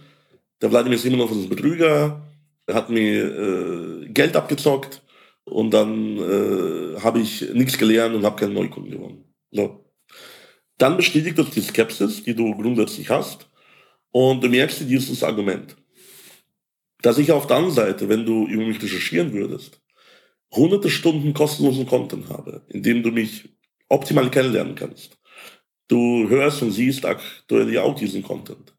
der 0.61 0.71
Wladimir 0.71 0.97
Simonov 0.97 1.31
ist 1.31 1.43
ein 1.43 1.49
Betrüger, 1.49 2.21
er 2.65 2.75
hat 2.75 2.89
mir 2.89 4.03
äh, 4.03 4.09
Geld 4.09 4.35
abgezockt 4.35 5.01
und 5.45 5.71
dann 5.71 6.17
äh, 6.17 6.99
habe 7.01 7.19
ich 7.19 7.53
nichts 7.53 7.77
gelernt 7.77 8.15
und 8.15 8.25
habe 8.25 8.35
keinen 8.35 8.53
Neukunden 8.53 8.91
gewonnen. 8.91 9.23
So 9.51 9.88
dann 10.79 10.97
bestätigt 10.97 11.37
das 11.37 11.51
die 11.51 11.61
Skepsis, 11.61 12.23
die 12.23 12.33
du 12.33 12.55
grundsätzlich 12.55 13.09
hast. 13.09 13.47
Und 14.11 14.43
du 14.43 14.49
merkst 14.49 14.79
dir 14.79 14.85
dieses 14.85 15.23
Argument. 15.23 15.75
Dass 17.01 17.17
ich 17.17 17.31
auf 17.31 17.47
der 17.47 17.57
anderen 17.57 17.75
Seite, 17.75 18.09
wenn 18.09 18.25
du 18.25 18.47
über 18.47 18.65
mich 18.65 18.81
recherchieren 18.81 19.33
würdest, 19.33 19.79
hunderte 20.51 20.89
Stunden 20.89 21.33
kostenlosen 21.33 21.85
Content 21.85 22.29
habe, 22.29 22.63
in 22.69 22.81
dem 22.81 23.03
du 23.03 23.11
mich 23.11 23.49
optimal 23.87 24.31
kennenlernen 24.31 24.75
kannst. 24.75 25.17
Du 25.87 26.27
hörst 26.29 26.61
und 26.61 26.71
siehst 26.71 27.05
aktuell 27.05 27.71
ja 27.71 27.83
auch 27.83 27.95
diesen 27.95 28.23
Content. 28.23 28.73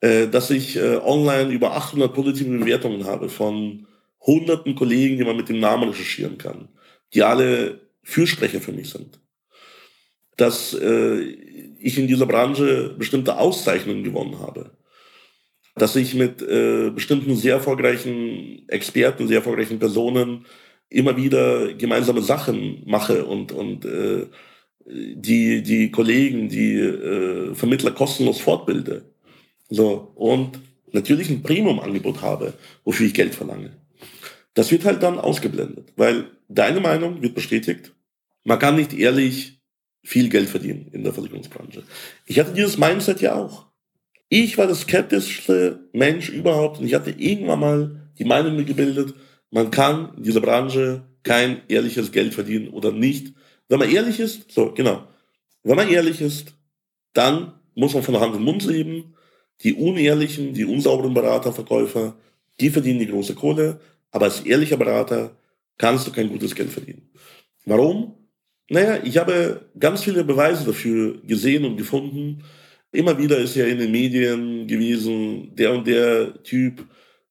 Äh, 0.00 0.28
dass 0.28 0.50
ich 0.50 0.76
äh, 0.76 0.96
online 0.96 1.50
über 1.50 1.76
800 1.76 2.12
positive 2.12 2.58
Bewertungen 2.58 3.04
habe 3.04 3.28
von 3.28 3.86
hunderten 4.20 4.74
Kollegen, 4.74 5.18
die 5.18 5.24
man 5.24 5.36
mit 5.36 5.48
dem 5.48 5.60
Namen 5.60 5.88
recherchieren 5.88 6.36
kann, 6.36 6.68
die 7.14 7.22
alle 7.22 7.80
Fürsprecher 8.02 8.60
für 8.60 8.72
mich 8.72 8.90
sind 8.90 9.20
dass 10.36 10.74
äh, 10.74 11.20
ich 11.78 11.98
in 11.98 12.06
dieser 12.06 12.26
Branche 12.26 12.94
bestimmte 12.98 13.38
Auszeichnungen 13.38 14.04
gewonnen 14.04 14.38
habe. 14.40 14.70
Dass 15.74 15.96
ich 15.96 16.14
mit 16.14 16.42
äh, 16.42 16.90
bestimmten 16.90 17.36
sehr 17.36 17.54
erfolgreichen 17.54 18.68
Experten, 18.68 19.28
sehr 19.28 19.38
erfolgreichen 19.38 19.78
Personen 19.78 20.46
immer 20.88 21.16
wieder 21.16 21.74
gemeinsame 21.74 22.22
Sachen 22.22 22.82
mache 22.86 23.24
und, 23.24 23.52
und 23.52 23.84
äh, 23.84 24.26
die, 24.88 25.62
die 25.62 25.90
Kollegen, 25.90 26.48
die 26.48 26.74
äh, 26.74 27.54
Vermittler 27.54 27.90
kostenlos 27.90 28.40
fortbilde. 28.40 29.04
So, 29.68 30.12
und 30.14 30.60
natürlich 30.92 31.28
ein 31.28 31.42
Premium-Angebot 31.42 32.22
habe, 32.22 32.54
wofür 32.84 33.06
ich 33.06 33.14
Geld 33.14 33.34
verlange. 33.34 33.72
Das 34.54 34.70
wird 34.70 34.84
halt 34.84 35.02
dann 35.02 35.18
ausgeblendet, 35.18 35.92
weil 35.96 36.30
deine 36.48 36.80
Meinung 36.80 37.20
wird 37.20 37.34
bestätigt. 37.34 37.92
Man 38.44 38.58
kann 38.58 38.76
nicht 38.76 38.94
ehrlich 38.94 39.55
viel 40.06 40.28
Geld 40.28 40.48
verdienen 40.48 40.88
in 40.92 41.02
der 41.02 41.12
Versicherungsbranche. 41.12 41.82
Ich 42.26 42.38
hatte 42.38 42.52
dieses 42.52 42.78
Mindset 42.78 43.20
ja 43.20 43.34
auch. 43.34 43.66
Ich 44.28 44.56
war 44.56 44.66
der 44.66 44.76
skeptischste 44.76 45.88
Mensch 45.92 46.28
überhaupt 46.28 46.78
und 46.78 46.86
ich 46.86 46.94
hatte 46.94 47.10
irgendwann 47.10 47.60
mal 47.60 48.00
die 48.18 48.24
Meinung 48.24 48.64
gebildet, 48.64 49.14
man 49.50 49.70
kann 49.70 50.14
in 50.16 50.22
dieser 50.22 50.40
Branche 50.40 51.04
kein 51.22 51.62
ehrliches 51.68 52.12
Geld 52.12 52.34
verdienen 52.34 52.68
oder 52.68 52.92
nicht. 52.92 53.34
Wenn 53.68 53.78
man 53.78 53.90
ehrlich 53.90 54.20
ist, 54.20 54.50
so, 54.52 54.72
genau. 54.72 55.06
Wenn 55.62 55.76
man 55.76 55.88
ehrlich 55.88 56.20
ist, 56.20 56.54
dann 57.12 57.52
muss 57.74 57.94
man 57.94 58.02
von 58.02 58.18
Hand 58.20 58.34
und 58.34 58.42
Mund 58.42 58.64
leben. 58.64 59.14
Die 59.62 59.74
unehrlichen, 59.74 60.54
die 60.54 60.64
unsauberen 60.64 61.14
Berater, 61.14 61.52
Verkäufer, 61.52 62.16
die 62.60 62.70
verdienen 62.70 63.00
die 63.00 63.08
große 63.08 63.34
Kohle. 63.34 63.80
Aber 64.10 64.26
als 64.26 64.40
ehrlicher 64.40 64.76
Berater 64.76 65.36
kannst 65.78 66.06
du 66.06 66.12
kein 66.12 66.28
gutes 66.28 66.54
Geld 66.54 66.70
verdienen. 66.70 67.10
Warum? 67.64 68.14
Naja, 68.68 68.98
ich 69.04 69.16
habe 69.16 69.68
ganz 69.78 70.02
viele 70.02 70.24
Beweise 70.24 70.64
dafür 70.64 71.18
gesehen 71.22 71.64
und 71.64 71.76
gefunden. 71.76 72.42
Immer 72.92 73.18
wieder 73.18 73.38
ist 73.38 73.54
ja 73.54 73.66
in 73.66 73.78
den 73.78 73.92
Medien 73.92 74.66
gewesen, 74.66 75.54
der 75.54 75.72
und 75.72 75.86
der 75.86 76.42
Typ 76.42 76.84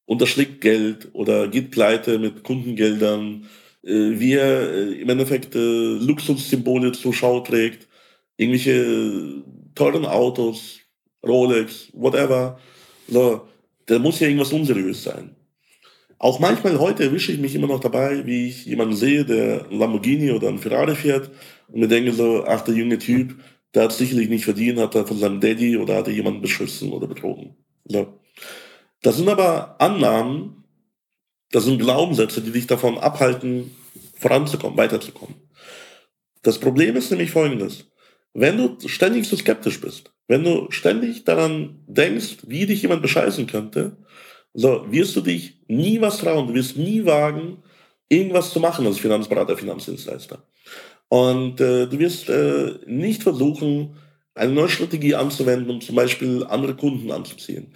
unterschlägt 0.05 0.61
Geld 0.61 1.09
oder 1.13 1.47
geht 1.47 1.71
pleite 1.71 2.19
mit 2.19 2.43
Kundengeldern, 2.43 3.47
äh, 3.83 4.19
wie 4.19 4.33
er 4.33 4.71
äh, 4.71 5.01
im 5.01 5.09
Endeffekt 5.09 5.55
äh, 5.55 5.59
Luxussymbole 5.59 6.91
zur 6.93 7.13
Schau 7.13 7.41
trägt, 7.41 7.87
irgendwelche 8.37 9.43
teuren 9.75 10.05
Autos, 10.05 10.79
Rolex, 11.25 11.89
whatever. 11.93 12.59
So, 13.07 13.47
da 13.87 13.99
muss 13.99 14.19
ja 14.19 14.27
irgendwas 14.27 14.53
unseriös 14.53 15.03
sein. 15.03 15.34
Auch 16.17 16.39
manchmal 16.39 16.79
heute 16.79 17.03
erwische 17.03 17.31
ich 17.31 17.39
mich 17.39 17.55
immer 17.55 17.67
noch 17.67 17.79
dabei, 17.79 18.25
wie 18.25 18.47
ich 18.47 18.65
jemanden 18.65 18.95
sehe, 18.95 19.25
der 19.25 19.65
ein 19.69 19.77
Lamborghini 19.77 20.31
oder 20.31 20.47
ein 20.47 20.59
Ferrari 20.59 20.95
fährt 20.95 21.29
und 21.67 21.79
mir 21.79 21.87
denke 21.87 22.13
so, 22.13 22.45
ach, 22.45 22.61
der 22.61 22.75
junge 22.75 22.99
Typ, 22.99 23.35
der 23.73 23.83
hat 23.83 23.91
sicherlich 23.91 24.29
nicht 24.29 24.45
verdient, 24.45 24.79
hat 24.79 24.95
er 24.95 25.05
von 25.05 25.17
seinem 25.17 25.41
Daddy 25.41 25.77
oder 25.77 25.97
hat 25.97 26.07
er 26.07 26.13
jemanden 26.13 26.41
beschissen 26.41 26.93
oder 26.93 27.07
betrogen. 27.07 27.55
So. 27.83 28.19
Das 29.01 29.17
sind 29.17 29.27
aber 29.27 29.79
Annahmen, 29.81 30.63
das 31.51 31.65
sind 31.65 31.79
Glaubenssätze, 31.79 32.41
die 32.41 32.51
dich 32.51 32.67
davon 32.67 32.97
abhalten, 32.97 33.75
voranzukommen, 34.17 34.77
weiterzukommen. 34.77 35.35
Das 36.41 36.59
Problem 36.59 36.95
ist 36.95 37.11
nämlich 37.11 37.31
folgendes. 37.31 37.85
Wenn 38.33 38.57
du 38.57 38.87
ständig 38.87 39.27
so 39.27 39.35
skeptisch 39.35 39.79
bist, 39.81 40.13
wenn 40.27 40.43
du 40.43 40.67
ständig 40.69 41.23
daran 41.23 41.83
denkst, 41.87 42.37
wie 42.47 42.65
dich 42.65 42.81
jemand 42.81 43.01
bescheißen 43.01 43.47
könnte, 43.47 43.97
so 44.55 44.85
wirst 44.89 45.15
du 45.15 45.21
dich 45.21 45.59
nie 45.67 46.01
was 46.01 46.17
trauen, 46.17 46.47
du 46.47 46.53
wirst 46.53 46.77
nie 46.77 47.05
wagen, 47.05 47.57
irgendwas 48.09 48.51
zu 48.51 48.59
machen 48.59 48.87
als 48.87 48.99
Finanzberater, 48.99 49.57
Finanzdienstleister. 49.57 50.43
Und 51.09 51.61
äh, 51.61 51.87
du 51.87 51.99
wirst 51.99 52.29
äh, 52.29 52.79
nicht 52.87 53.23
versuchen, 53.23 53.97
eine 54.33 54.51
neue 54.51 54.69
Strategie 54.69 55.15
anzuwenden, 55.15 55.69
um 55.69 55.81
zum 55.81 55.95
Beispiel 55.95 56.43
andere 56.45 56.75
Kunden 56.75 57.11
anzuziehen. 57.11 57.73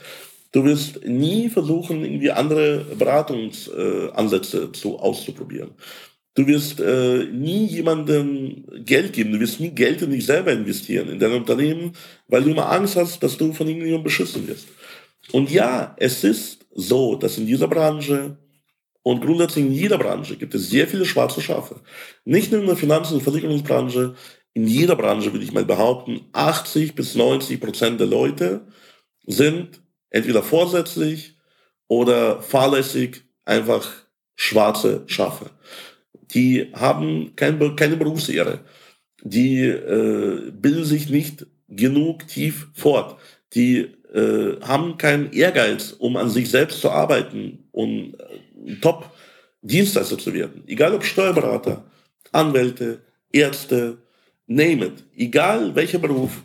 Du 0.52 0.66
wirst 0.66 1.06
nie 1.06 1.50
versuchen, 1.50 2.04
irgendwie 2.04 2.32
andere 2.32 2.86
Beratungsansätze 2.98 4.64
äh, 4.64 4.72
zu, 4.72 4.98
auszuprobieren. 5.00 5.72
Du 6.34 6.48
wirst 6.48 6.80
äh, 6.80 7.26
nie 7.26 7.66
jemandem 7.66 8.66
Geld 8.86 9.14
geben. 9.14 9.34
Du 9.34 9.40
wirst 9.40 9.60
nie 9.60 9.70
Geld 9.70 10.02
in 10.02 10.12
dich 10.12 10.26
selber 10.26 10.52
investieren, 10.52 11.10
in 11.10 11.20
dein 11.20 11.34
Unternehmen, 11.34 11.94
weil 12.28 12.44
du 12.44 12.52
immer 12.52 12.72
Angst 12.72 12.96
hast, 12.96 13.22
dass 13.22 13.38
du 13.38 13.54
von 13.54 13.68
irgendjemandem 13.68 14.06
beschissen 14.06 14.48
wirst. 14.48 14.68
Und 15.32 15.52
ja, 15.52 15.96
es 15.98 16.24
ist 16.24 16.59
so, 16.72 17.16
dass 17.16 17.38
in 17.38 17.46
dieser 17.46 17.68
Branche 17.68 18.38
und 19.04 19.22
grundsätzlich 19.22 19.66
in 19.66 19.72
jeder 19.72 19.98
Branche 19.98 20.36
gibt 20.36 20.54
es 20.56 20.70
sehr 20.70 20.88
viele 20.88 21.06
schwarze 21.06 21.42
Schafe. 21.42 21.82
Nicht 22.26 22.52
nur 22.52 22.62
in 22.62 22.68
der 22.68 22.76
Finanz- 22.76 23.12
und 23.12 23.24
Versicherungsbranche, 23.24 24.16
in 24.54 24.68
jeder 24.68 24.96
Branche 24.96 25.32
würde 25.32 25.46
ich 25.46 25.54
mal 25.54 25.66
behaupten, 25.66 26.22
80 26.34 26.96
bis 26.96 27.16
90 27.16 27.60
Prozent 27.60 28.00
der 28.00 28.08
Leute 28.08 28.68
sind 29.26 29.82
entweder 30.10 30.44
vorsätzlich 30.44 31.38
oder 31.88 32.42
fahrlässig 32.42 33.24
einfach 33.46 33.90
schwarze 34.36 35.04
Schafe 35.08 35.52
die 36.34 36.72
haben 36.74 37.36
kein, 37.36 37.76
keine 37.76 37.98
Berufsehre. 37.98 38.60
Die 39.24 39.64
äh, 39.64 40.52
bilden 40.52 40.86
sich 40.86 41.10
nicht 41.10 41.46
genug 41.68 42.28
tief 42.28 42.68
fort. 42.74 43.20
Die 43.54 43.98
äh, 44.14 44.60
haben 44.62 44.98
keinen 44.98 45.32
Ehrgeiz, 45.32 45.96
um 45.98 46.18
an 46.18 46.30
sich 46.30 46.50
selbst 46.50 46.82
zu 46.82 46.90
arbeiten 46.90 47.68
und 47.72 48.16
äh, 48.66 48.76
Top-Dienstleister 48.82 50.18
zu 50.18 50.34
werden. 50.34 50.64
Egal 50.68 50.94
ob 50.94 51.04
Steuerberater, 51.04 51.86
Anwälte, 52.32 53.02
Ärzte, 53.32 53.98
name 54.48 54.88
it. 54.88 55.04
Egal 55.16 55.76
welcher 55.76 56.00
Beruf, 56.00 56.44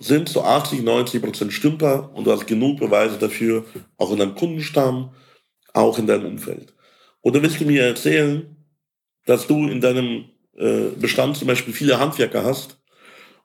sind 0.00 0.28
so 0.28 0.42
80, 0.42 0.82
90 0.82 1.22
Prozent 1.22 1.52
Stümper 1.52 2.10
und 2.14 2.26
du 2.26 2.32
hast 2.32 2.46
genug 2.46 2.78
Beweise 2.78 3.18
dafür, 3.18 3.64
auch 3.96 4.12
in 4.12 4.18
deinem 4.18 4.34
Kundenstamm, 4.34 5.10
auch 5.72 5.98
in 5.98 6.06
deinem 6.06 6.26
Umfeld. 6.26 6.72
Oder 7.22 7.42
willst 7.42 7.60
du 7.60 7.64
mir 7.64 7.82
erzählen, 7.82 8.56
dass 9.26 9.46
du 9.46 9.68
in 9.68 9.80
deinem 9.80 10.26
äh, 10.56 10.90
Bestand 10.96 11.36
zum 11.36 11.48
Beispiel 11.48 11.74
viele 11.74 11.98
Handwerker 11.98 12.44
hast 12.44 12.78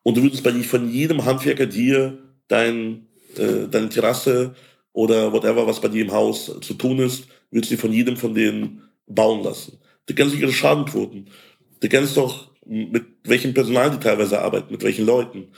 und 0.04 0.18
du 0.18 0.24
würdest 0.24 0.44
bei 0.44 0.52
von 0.64 0.90
jedem 0.90 1.26
Handwerker 1.26 1.66
dir 1.66 2.20
dein, 2.48 3.08
äh, 3.40 3.68
deine 3.68 3.90
Terrasse 3.90 4.56
oder 4.92 5.32
whatever, 5.34 5.66
was 5.68 5.82
bei 5.82 5.88
dir 5.88 6.04
im 6.06 6.12
Haus 6.12 6.52
zu 6.62 6.74
tun 6.76 7.00
ist, 7.00 7.28
würdest 7.52 7.72
du 7.72 7.78
von 7.78 7.94
jedem 7.94 8.18
von 8.18 8.34
denen 8.34 8.84
bauen 9.08 9.44
lassen. 9.44 9.80
Du 10.06 10.14
kennst 10.14 10.36
ihre 10.36 10.52
Schadenquoten. 10.52 11.30
Du 11.80 11.90
kennst 11.90 12.18
doch, 12.18 12.52
mit 12.66 13.06
welchem 13.24 13.54
Personal 13.54 13.92
die 13.92 14.00
teilweise 14.00 14.40
arbeiten, 14.42 14.72
mit 14.72 14.84
welchen 14.84 15.06
Leuten. 15.06 15.52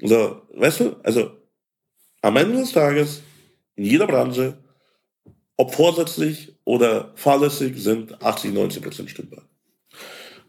So, 0.00 0.42
weißt 0.54 0.80
du, 0.80 0.96
also 1.02 1.30
am 2.22 2.36
Ende 2.36 2.58
des 2.58 2.72
Tages, 2.72 3.22
in 3.76 3.84
jeder 3.84 4.06
Branche, 4.06 4.58
ob 5.56 5.74
vorsätzlich 5.74 6.54
oder 6.64 7.12
fahrlässig, 7.14 7.76
sind 7.82 8.22
80, 8.22 8.52
90 8.52 8.82
Prozent 8.82 9.10
stimmbar. 9.10 9.48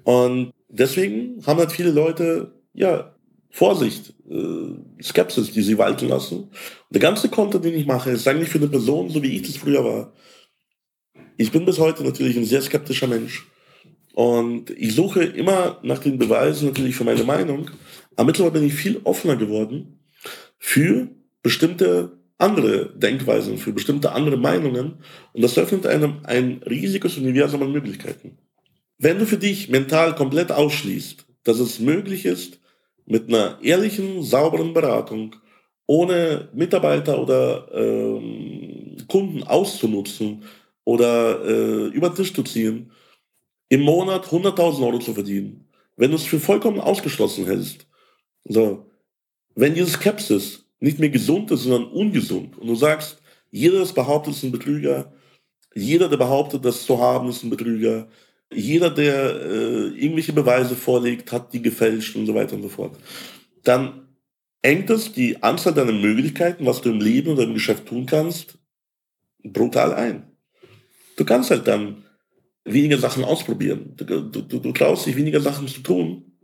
Und 0.03 0.53
deswegen 0.67 1.45
haben 1.45 1.59
halt 1.59 1.71
viele 1.71 1.91
Leute, 1.91 2.53
ja, 2.73 3.16
Vorsicht, 3.49 4.13
äh, 4.29 5.01
Skepsis, 5.01 5.51
die 5.51 5.61
sie 5.61 5.77
walten 5.77 6.09
lassen. 6.09 6.43
Und 6.43 6.51
der 6.91 7.01
ganze 7.01 7.29
Content, 7.29 7.65
den 7.65 7.75
ich 7.75 7.85
mache, 7.85 8.11
ist 8.11 8.27
eigentlich 8.27 8.49
für 8.49 8.59
eine 8.59 8.67
Person, 8.67 9.09
so 9.09 9.21
wie 9.23 9.35
ich 9.35 9.43
das 9.43 9.57
früher 9.57 9.83
war. 9.83 10.13
Ich 11.37 11.51
bin 11.51 11.65
bis 11.65 11.79
heute 11.79 12.03
natürlich 12.03 12.37
ein 12.37 12.45
sehr 12.45 12.61
skeptischer 12.61 13.07
Mensch. 13.07 13.47
Und 14.13 14.71
ich 14.71 14.95
suche 14.95 15.23
immer 15.23 15.79
nach 15.83 15.99
den 15.99 16.17
Beweisen 16.17 16.69
natürlich 16.69 16.95
für 16.95 17.03
meine 17.03 17.23
Meinung. 17.23 17.69
Aber 18.15 18.25
mittlerweile 18.25 18.53
bin 18.53 18.63
ich 18.65 18.73
viel 18.73 18.99
offener 19.03 19.35
geworden 19.35 19.99
für 20.57 21.09
bestimmte 21.43 22.17
andere 22.39 22.93
Denkweisen, 22.97 23.57
für 23.57 23.73
bestimmte 23.73 24.11
andere 24.11 24.37
Meinungen. 24.37 24.95
Und 25.33 25.41
das 25.41 25.57
öffnet 25.57 25.85
einem 25.85 26.21
ein 26.23 26.61
riesiges 26.67 27.17
Universum 27.17 27.61
an 27.61 27.71
Möglichkeiten. 27.71 28.37
Wenn 28.97 29.19
du 29.19 29.25
für 29.27 29.37
dich 29.37 29.69
mental 29.69 30.15
komplett 30.15 30.51
ausschließt, 30.51 31.25
dass 31.43 31.59
es 31.59 31.79
möglich 31.79 32.25
ist, 32.25 32.59
mit 33.07 33.29
einer 33.29 33.57
ehrlichen, 33.63 34.21
sauberen 34.21 34.73
Beratung, 34.73 35.35
ohne 35.87 36.49
Mitarbeiter 36.53 37.19
oder 37.19 37.69
ähm, 37.73 38.97
Kunden 39.07 39.43
auszunutzen 39.43 40.43
oder 40.83 41.43
äh, 41.45 41.87
über 41.87 42.09
den 42.09 42.15
Tisch 42.15 42.33
zu 42.33 42.43
ziehen, 42.43 42.91
im 43.69 43.81
Monat 43.81 44.27
100.000 44.27 44.85
Euro 44.85 44.99
zu 44.99 45.13
verdienen, 45.13 45.67
wenn 45.95 46.11
du 46.11 46.17
es 46.17 46.25
für 46.25 46.39
vollkommen 46.39 46.79
ausgeschlossen 46.79 47.45
hältst, 47.45 47.87
so, 48.43 48.85
wenn 49.55 49.73
diese 49.73 49.91
Skepsis 49.91 50.65
nicht 50.79 50.99
mehr 50.99 51.09
gesund 51.09 51.49
ist, 51.51 51.63
sondern 51.63 51.91
ungesund 51.91 52.57
und 52.57 52.67
du 52.67 52.75
sagst, 52.75 53.21
jeder, 53.49 53.83
der 53.83 53.93
behauptet, 53.93 54.35
ist 54.35 54.43
ein 54.43 54.51
Betrüger, 54.51 55.13
jeder, 55.73 56.09
der 56.09 56.17
behauptet, 56.17 56.65
das 56.65 56.85
zu 56.85 56.99
haben, 56.99 57.29
ist 57.29 57.43
ein 57.43 57.49
Betrüger, 57.49 58.07
jeder, 58.53 58.89
der 58.89 59.41
äh, 59.41 59.87
irgendwelche 59.89 60.33
Beweise 60.33 60.75
vorlegt, 60.75 61.31
hat 61.31 61.53
die 61.53 61.61
gefälscht 61.61 62.15
und 62.15 62.25
so 62.25 62.33
weiter 62.33 62.55
und 62.55 62.61
so 62.61 62.69
fort. 62.69 62.97
Dann 63.63 64.07
engt 64.61 64.89
es 64.89 65.11
die 65.11 65.41
Anzahl 65.43 65.73
deiner 65.73 65.91
Möglichkeiten, 65.91 66.65
was 66.65 66.81
du 66.81 66.89
im 66.89 67.01
Leben 67.01 67.31
oder 67.31 67.43
im 67.43 67.53
Geschäft 67.53 67.85
tun 67.87 68.05
kannst, 68.05 68.57
brutal 69.43 69.93
ein. 69.93 70.31
Du 71.17 71.25
kannst 71.25 71.51
halt 71.51 71.67
dann 71.67 72.03
weniger 72.63 72.97
Sachen 72.97 73.23
ausprobieren. 73.23 73.93
Du, 73.95 74.05
du, 74.05 74.41
du 74.41 74.71
traust 74.71 75.05
dich 75.05 75.15
weniger 75.15 75.41
Sachen 75.41 75.67
zu 75.67 75.81
tun, 75.81 76.37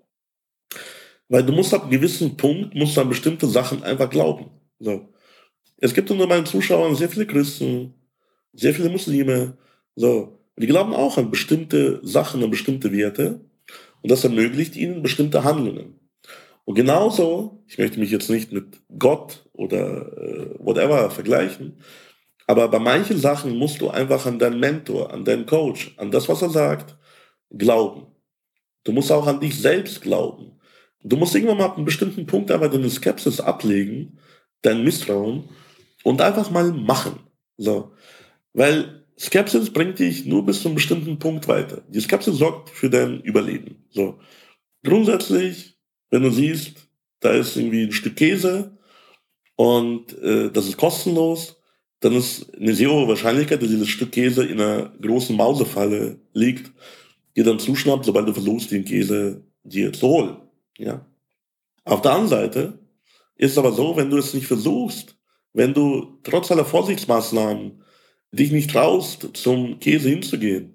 weil 1.29 1.43
du 1.43 1.53
musst 1.53 1.73
ab 1.73 1.83
einem 1.83 1.91
gewissen 1.91 2.37
Punkt, 2.37 2.75
musst 2.75 2.97
du 2.97 3.01
an 3.01 3.09
bestimmte 3.09 3.47
Sachen 3.47 3.83
einfach 3.83 4.09
glauben. 4.09 4.51
So. 4.79 5.09
Es 5.77 5.93
gibt 5.93 6.09
unter 6.11 6.27
meinen 6.27 6.45
Zuschauern 6.45 6.95
sehr 6.95 7.09
viele 7.09 7.27
Christen, 7.27 7.93
sehr 8.53 8.73
viele 8.73 8.89
Muslime, 8.89 9.57
so. 9.95 10.39
Und 10.55 10.61
die 10.61 10.67
glauben 10.67 10.93
auch 10.93 11.17
an 11.17 11.31
bestimmte 11.31 11.99
Sachen, 12.03 12.43
an 12.43 12.49
bestimmte 12.49 12.91
Werte. 12.91 13.41
Und 14.01 14.11
das 14.11 14.23
ermöglicht 14.23 14.75
ihnen 14.75 15.01
bestimmte 15.01 15.43
Handlungen. 15.43 15.99
Und 16.65 16.75
genauso, 16.75 17.63
ich 17.67 17.77
möchte 17.77 17.99
mich 17.99 18.11
jetzt 18.11 18.29
nicht 18.29 18.51
mit 18.51 18.81
Gott 18.97 19.45
oder 19.53 20.17
äh, 20.17 20.55
whatever 20.59 21.09
vergleichen, 21.09 21.77
aber 22.47 22.67
bei 22.67 22.79
manchen 22.79 23.17
Sachen 23.17 23.57
musst 23.57 23.81
du 23.81 23.89
einfach 23.89 24.25
an 24.25 24.39
deinen 24.39 24.59
Mentor, 24.59 25.11
an 25.13 25.25
deinen 25.25 25.45
Coach, 25.45 25.93
an 25.97 26.11
das, 26.11 26.27
was 26.29 26.41
er 26.41 26.49
sagt, 26.49 26.97
glauben. 27.49 28.07
Du 28.83 28.91
musst 28.91 29.11
auch 29.11 29.27
an 29.27 29.39
dich 29.39 29.59
selbst 29.59 30.01
glauben. 30.01 30.59
Du 31.03 31.17
musst 31.17 31.35
irgendwann 31.35 31.57
mal 31.57 31.65
ab 31.65 31.75
einem 31.75 31.85
bestimmten 31.85 32.25
Punkt 32.25 32.51
aber 32.51 32.69
deine 32.69 32.89
Skepsis 32.89 33.39
ablegen, 33.39 34.19
dein 34.61 34.83
Misstrauen 34.83 35.49
und 36.03 36.21
einfach 36.21 36.49
mal 36.49 36.71
machen. 36.71 37.19
So. 37.57 37.93
Weil 38.53 39.02
Skepsis 39.19 39.71
bringt 39.71 39.99
dich 39.99 40.25
nur 40.25 40.45
bis 40.45 40.61
zu 40.61 40.67
einem 40.67 40.75
bestimmten 40.75 41.19
Punkt 41.19 41.47
weiter. 41.47 41.83
Die 41.87 42.01
Skepsis 42.01 42.37
sorgt 42.37 42.69
für 42.69 42.89
dein 42.89 43.21
Überleben. 43.21 43.83
So. 43.89 44.19
Grundsätzlich, 44.83 45.77
wenn 46.09 46.23
du 46.23 46.31
siehst, 46.31 46.87
da 47.19 47.31
ist 47.31 47.55
irgendwie 47.55 47.83
ein 47.83 47.91
Stück 47.91 48.15
Käse 48.15 48.77
und 49.55 50.17
äh, 50.21 50.51
das 50.51 50.67
ist 50.67 50.77
kostenlos, 50.77 51.61
dann 51.99 52.13
ist 52.13 52.53
eine 52.55 52.73
sehr 52.73 52.91
hohe 52.91 53.07
Wahrscheinlichkeit, 53.07 53.61
dass 53.61 53.69
dieses 53.69 53.87
Stück 53.87 54.11
Käse 54.11 54.43
in 54.43 54.59
einer 54.59 54.91
großen 55.01 55.35
Mausefalle 55.35 56.19
liegt, 56.33 56.71
die 57.35 57.43
dann 57.43 57.59
zuschnappt, 57.59 58.05
sobald 58.05 58.27
du 58.27 58.33
versuchst, 58.33 58.71
den 58.71 58.83
Käse 58.83 59.41
dir 59.63 59.93
zu 59.93 60.07
holen. 60.07 60.37
Ja. 60.77 61.05
Auf 61.85 62.01
der 62.01 62.11
anderen 62.11 62.29
Seite 62.29 62.79
ist 63.35 63.51
es 63.51 63.57
aber 63.57 63.71
so, 63.71 63.95
wenn 63.95 64.09
du 64.09 64.17
es 64.17 64.33
nicht 64.33 64.47
versuchst, 64.47 65.17
wenn 65.53 65.73
du 65.73 66.19
trotz 66.23 66.51
aller 66.51 66.65
Vorsichtsmaßnahmen 66.65 67.82
dich 68.33 68.51
nicht 68.51 68.71
traust, 68.71 69.29
zum 69.33 69.79
Käse 69.79 70.09
hinzugehen, 70.09 70.73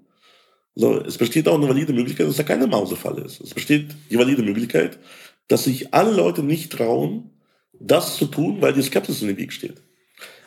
so, 0.80 1.00
es 1.00 1.18
besteht 1.18 1.48
auch 1.48 1.56
eine 1.56 1.68
valide 1.68 1.92
Möglichkeit, 1.92 2.28
dass 2.28 2.36
da 2.36 2.44
keine 2.44 2.68
Mausefalle 2.68 3.22
ist. 3.22 3.40
Es 3.40 3.52
besteht 3.52 3.96
die 4.10 4.16
valide 4.16 4.44
Möglichkeit, 4.44 4.96
dass 5.48 5.64
sich 5.64 5.92
alle 5.92 6.12
Leute 6.12 6.44
nicht 6.44 6.70
trauen, 6.70 7.30
das 7.72 8.16
zu 8.16 8.26
tun, 8.26 8.62
weil 8.62 8.74
die 8.74 8.82
Skepsis 8.82 9.20
in 9.20 9.26
dem 9.26 9.36
Weg 9.38 9.52
steht. 9.52 9.82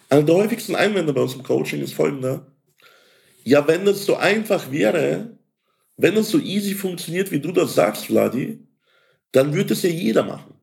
Einer 0.07 0.23
der 0.23 0.35
häufigsten 0.35 0.73
Einwände 0.73 1.11
bei 1.11 1.19
uns 1.19 1.33
im 1.33 1.43
Coaching 1.43 1.81
ist 1.81 1.93
folgender. 1.93 2.47
Ja, 3.43 3.67
wenn 3.67 3.85
es 3.85 4.05
so 4.05 4.15
einfach 4.15 4.71
wäre, 4.71 5.37
wenn 5.97 6.15
es 6.15 6.29
so 6.29 6.39
easy 6.39 6.75
funktioniert, 6.75 7.29
wie 7.31 7.41
du 7.41 7.51
das 7.51 7.75
sagst, 7.75 8.05
Vladi, 8.05 8.65
dann 9.33 9.53
würde 9.53 9.73
es 9.73 9.81
ja 9.81 9.89
jeder 9.89 10.23
machen. 10.23 10.53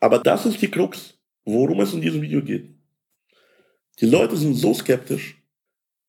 Aber 0.00 0.20
das 0.20 0.46
ist 0.46 0.62
die 0.62 0.70
Krux, 0.70 1.18
worum 1.44 1.82
es 1.82 1.92
in 1.92 2.00
diesem 2.00 2.22
Video 2.22 2.40
geht. 2.40 2.70
Die 4.00 4.06
Leute 4.06 4.38
sind 4.38 4.54
so 4.54 4.72
skeptisch, 4.72 5.35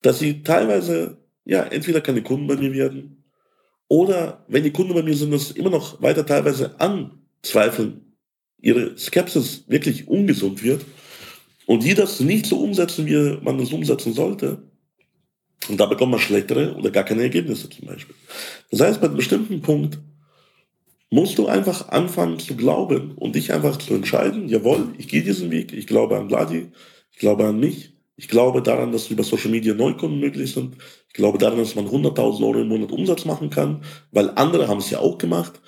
dass 0.08 0.20
sie 0.20 0.42
teilweise 0.42 1.18
ja 1.44 1.64
entweder 1.64 2.00
keine 2.00 2.24
Kunden 2.24 2.48
bei 2.48 2.56
mir 2.56 2.72
werden 2.72 3.26
oder 3.90 4.46
wenn 4.48 4.64
die 4.64 4.72
Kunden 4.72 4.94
bei 4.94 5.04
mir 5.04 5.16
sind, 5.16 5.32
das 5.32 5.52
immer 5.52 5.70
noch 5.70 6.02
weiter 6.02 6.26
teilweise 6.26 6.80
anzweifeln, 6.80 8.16
ihre 8.62 8.98
Skepsis 8.98 9.66
wirklich 9.68 10.08
ungesund 10.08 10.64
wird 10.64 10.86
und 11.66 11.84
die 11.84 11.94
das 11.94 12.22
nicht 12.22 12.46
so 12.46 12.58
umsetzen, 12.62 13.06
wie 13.06 13.38
man 13.44 13.58
das 13.58 13.74
umsetzen 13.74 14.14
sollte. 14.14 14.64
Und 15.68 15.78
da 15.78 15.88
bekommt 15.88 16.12
man 16.12 16.22
schlechtere 16.22 16.76
oder 16.76 16.90
gar 16.90 17.04
keine 17.04 17.24
Ergebnisse 17.24 17.70
zum 17.70 17.88
Beispiel. 17.88 18.16
Das 18.72 18.80
heißt, 18.80 19.02
bei 19.02 19.08
einem 19.08 19.18
bestimmten 19.18 19.62
Punkt 19.62 20.00
musst 21.10 21.38
du 21.38 21.48
einfach 21.48 21.90
anfangen 21.90 22.40
zu 22.40 22.56
glauben 22.56 23.12
und 23.18 23.36
dich 23.36 23.52
einfach 23.52 23.76
zu 23.76 23.94
entscheiden, 23.94 24.48
jawohl, 24.48 24.94
ich 24.98 25.10
gehe 25.10 25.24
diesen 25.24 25.52
Weg, 25.52 25.74
ich 25.74 25.86
glaube 25.86 26.18
an 26.18 26.30
Vladi, 26.30 26.72
ich 27.12 27.18
glaube 27.18 27.46
an 27.46 27.60
mich, 27.60 27.97
ich 28.17 28.27
glaube 28.27 28.63
daran, 28.63 28.91
dass 28.91 29.09
über 29.12 29.24
Social 29.24 29.51
Media 29.51 29.75
Neukunden 29.75 30.19
möglich 30.19 30.51
sind, 30.51 30.75
ich 31.07 31.13
glaube 31.13 31.38
daran, 31.38 31.59
dass 31.59 31.75
man 31.75 31.88
100.000 31.88 32.45
Euro 32.45 32.59
im 32.62 32.67
Monat 32.67 32.91
Umsatz 32.91 33.25
machen 33.25 33.50
kann, 33.50 33.83
weil 34.12 34.31
andere 34.31 34.67
haben 34.67 34.79
es 34.79 34.89
ja 34.89 35.00
auch 35.00 35.17
gemacht. 35.19 35.62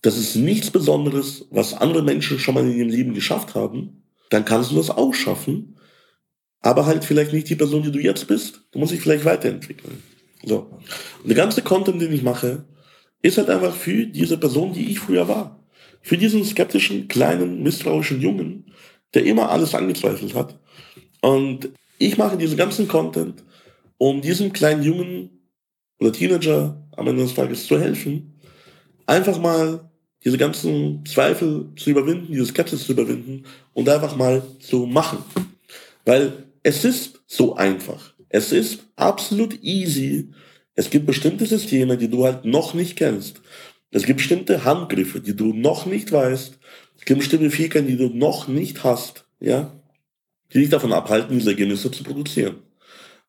Das 0.00 0.16
ist 0.16 0.36
nichts 0.36 0.70
Besonderes, 0.70 1.46
was 1.50 1.74
andere 1.74 2.04
Menschen 2.04 2.38
schon 2.38 2.54
mal 2.54 2.64
in 2.64 2.76
ihrem 2.76 2.88
Leben 2.88 3.14
geschafft 3.14 3.56
haben. 3.56 4.04
Dann 4.30 4.44
kannst 4.44 4.70
du 4.70 4.76
das 4.76 4.90
auch 4.90 5.12
schaffen, 5.12 5.76
aber 6.60 6.86
halt 6.86 7.04
vielleicht 7.04 7.32
nicht 7.32 7.48
die 7.48 7.56
Person, 7.56 7.82
die 7.82 7.92
du 7.92 7.98
jetzt 7.98 8.28
bist. 8.28 8.62
Du 8.70 8.78
musst 8.78 8.92
dich 8.92 9.00
vielleicht 9.00 9.24
weiterentwickeln. 9.24 10.02
So. 10.44 10.70
Und 11.22 11.28
der 11.28 11.36
ganze 11.36 11.62
Content, 11.62 12.00
den 12.00 12.12
ich 12.12 12.22
mache, 12.22 12.64
ist 13.22 13.38
halt 13.38 13.50
einfach 13.50 13.74
für 13.74 14.06
diese 14.06 14.38
Person, 14.38 14.72
die 14.72 14.90
ich 14.92 15.00
früher 15.00 15.26
war. 15.26 15.64
Für 16.00 16.16
diesen 16.16 16.44
skeptischen, 16.44 17.08
kleinen, 17.08 17.64
misstrauischen 17.64 18.20
Jungen, 18.20 18.72
der 19.14 19.24
immer 19.24 19.50
alles 19.50 19.74
angezweifelt 19.74 20.34
hat. 20.34 20.60
Und 21.20 21.70
ich 21.98 22.16
mache 22.16 22.36
diesen 22.36 22.56
ganzen 22.56 22.88
Content, 22.88 23.42
um 23.98 24.20
diesem 24.20 24.52
kleinen 24.52 24.82
Jungen 24.82 25.30
oder 25.98 26.12
Teenager 26.12 26.82
am 26.96 27.08
Ende 27.08 27.22
des 27.22 27.34
Tages 27.34 27.66
zu 27.66 27.78
helfen, 27.78 28.38
einfach 29.06 29.38
mal 29.38 29.90
diese 30.24 30.38
ganzen 30.38 31.04
Zweifel 31.06 31.70
zu 31.76 31.90
überwinden, 31.90 32.32
diese 32.32 32.46
Skepsis 32.46 32.84
zu 32.84 32.92
überwinden 32.92 33.44
und 33.72 33.88
einfach 33.88 34.16
mal 34.16 34.42
zu 34.60 34.86
machen. 34.86 35.18
Weil 36.04 36.44
es 36.62 36.84
ist 36.84 37.20
so 37.26 37.56
einfach. 37.56 38.14
Es 38.28 38.52
ist 38.52 38.80
absolut 38.96 39.62
easy, 39.62 40.30
es 40.74 40.90
gibt 40.90 41.06
bestimmte 41.06 41.46
Systeme, 41.46 41.96
die 41.96 42.08
du 42.08 42.24
halt 42.24 42.44
noch 42.44 42.74
nicht 42.74 42.96
kennst. 42.96 43.40
Es 43.90 44.04
gibt 44.04 44.18
bestimmte 44.18 44.64
Handgriffe, 44.64 45.20
die 45.20 45.34
du 45.34 45.52
noch 45.52 45.86
nicht 45.86 46.12
weißt. 46.12 46.58
Es 46.98 47.04
gibt 47.04 47.20
bestimmte 47.20 47.50
Fähigkeiten, 47.50 47.86
die 47.86 47.96
du 47.96 48.10
noch 48.10 48.48
nicht 48.48 48.84
hast, 48.84 49.24
ja, 49.40 49.72
die 50.52 50.60
dich 50.60 50.68
davon 50.70 50.92
abhalten, 50.92 51.38
diese 51.38 51.50
Ergebnisse 51.50 51.90
zu 51.90 52.02
produzieren. 52.02 52.62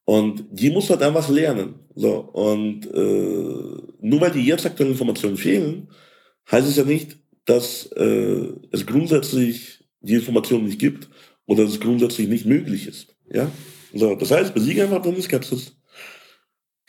Und 0.05 0.45
die 0.51 0.71
musst 0.71 0.89
du 0.89 0.93
halt 0.93 1.03
einfach 1.03 1.29
lernen. 1.29 1.75
So, 1.95 2.15
und 2.15 2.85
äh, 2.85 3.81
nur 4.01 4.21
weil 4.21 4.31
die 4.31 4.45
jetzt 4.45 4.65
aktuellen 4.65 4.93
Informationen 4.93 5.37
fehlen, 5.37 5.89
heißt 6.51 6.67
es 6.67 6.77
ja 6.77 6.83
nicht, 6.83 7.17
dass 7.45 7.87
äh, 7.95 8.47
es 8.71 8.85
grundsätzlich 8.85 9.83
die 10.01 10.15
Informationen 10.15 10.65
nicht 10.65 10.79
gibt 10.79 11.09
oder 11.45 11.63
dass 11.63 11.73
es 11.73 11.79
grundsätzlich 11.79 12.27
nicht 12.27 12.45
möglich 12.45 12.87
ist. 12.87 13.15
Ja? 13.31 13.51
So, 13.93 14.15
das 14.15 14.31
heißt, 14.31 14.53
besiege 14.53 14.83
einfach 14.83 15.01
deine 15.01 15.21
Skepsis 15.21 15.79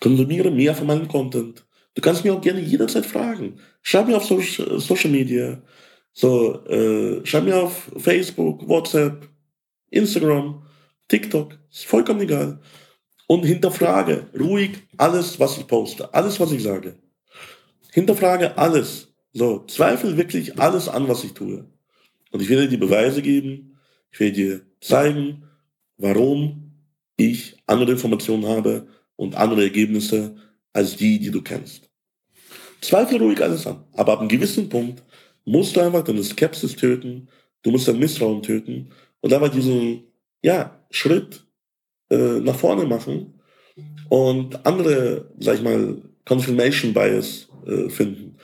konsumiere 0.00 0.50
mehr 0.50 0.74
von 0.74 0.86
meinem 0.86 1.06
Content. 1.06 1.64
Du 1.94 2.02
kannst 2.02 2.24
mir 2.24 2.34
auch 2.34 2.40
gerne 2.40 2.60
jederzeit 2.60 3.06
fragen. 3.06 3.60
Schreib 3.82 4.08
mir 4.08 4.16
auf 4.16 4.24
Social 4.24 5.10
Media, 5.10 5.62
so, 6.12 6.64
äh, 6.66 7.24
schreib 7.24 7.44
mir 7.44 7.56
auf 7.56 7.90
Facebook, 7.98 8.66
WhatsApp, 8.68 9.28
Instagram, 9.90 10.62
TikTok, 11.08 11.58
ist 11.70 11.86
vollkommen 11.86 12.20
egal. 12.20 12.60
Und 13.26 13.44
hinterfrage 13.44 14.26
ruhig 14.38 14.78
alles, 14.96 15.38
was 15.38 15.58
ich 15.58 15.66
poste, 15.66 16.12
alles, 16.12 16.40
was 16.40 16.52
ich 16.52 16.62
sage. 16.62 16.96
Hinterfrage 17.92 18.56
alles. 18.58 19.08
So, 19.32 19.64
zweifel 19.66 20.16
wirklich 20.16 20.58
alles 20.58 20.88
an, 20.88 21.06
was 21.06 21.22
ich 21.22 21.34
tue. 21.34 21.64
Und 22.32 22.42
ich 22.42 22.48
werde 22.48 22.68
dir 22.68 22.78
Beweise 22.78 23.22
geben. 23.22 23.78
Ich 24.10 24.18
werde 24.18 24.32
dir 24.32 24.60
zeigen, 24.80 25.44
warum 25.96 26.72
ich 27.16 27.56
andere 27.66 27.92
Informationen 27.92 28.46
habe, 28.46 28.88
und 29.20 29.34
andere 29.34 29.64
Ergebnisse 29.64 30.34
als 30.72 30.96
die, 30.96 31.18
die 31.18 31.30
du 31.30 31.42
kennst. 31.42 31.90
Zweifle 32.80 33.18
ruhig 33.18 33.42
alles 33.42 33.66
an, 33.66 33.84
aber 33.92 34.14
ab 34.14 34.20
einem 34.20 34.30
gewissen 34.30 34.70
Punkt 34.70 35.02
musst 35.44 35.76
du 35.76 35.80
einfach 35.80 36.02
deine 36.02 36.24
Skepsis 36.24 36.74
töten, 36.74 37.28
du 37.60 37.70
musst 37.70 37.86
dein 37.86 37.98
Misstrauen 37.98 38.42
töten 38.42 38.88
und 39.20 39.32
einfach 39.32 39.50
diesen 39.50 40.04
ja, 40.42 40.84
Schritt 40.90 41.44
äh, 42.10 42.40
nach 42.40 42.56
vorne 42.56 42.84
machen 42.84 43.40
und 44.08 44.66
andere, 44.66 45.30
sag 45.38 45.56
ich 45.56 45.62
mal, 45.62 46.02
Confirmation 46.24 46.92
Bias 46.92 47.48
äh, 47.66 47.88
finden. 47.88 48.36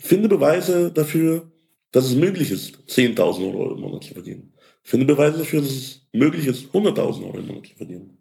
Finde 0.00 0.28
Beweise 0.28 0.90
dafür, 0.90 1.50
dass 1.92 2.06
es 2.06 2.14
möglich 2.14 2.50
ist, 2.50 2.78
10.000 2.88 3.46
Euro 3.46 3.74
im 3.74 3.80
Monat 3.80 4.04
zu 4.04 4.14
verdienen. 4.14 4.52
Finde 4.82 5.06
Beweise 5.06 5.38
dafür, 5.38 5.60
dass 5.60 5.70
es 5.70 6.06
möglich 6.12 6.46
ist, 6.46 6.66
100.000 6.72 7.24
Euro 7.24 7.38
im 7.38 7.46
Monat 7.46 7.66
zu 7.66 7.74
verdienen. 7.74 8.18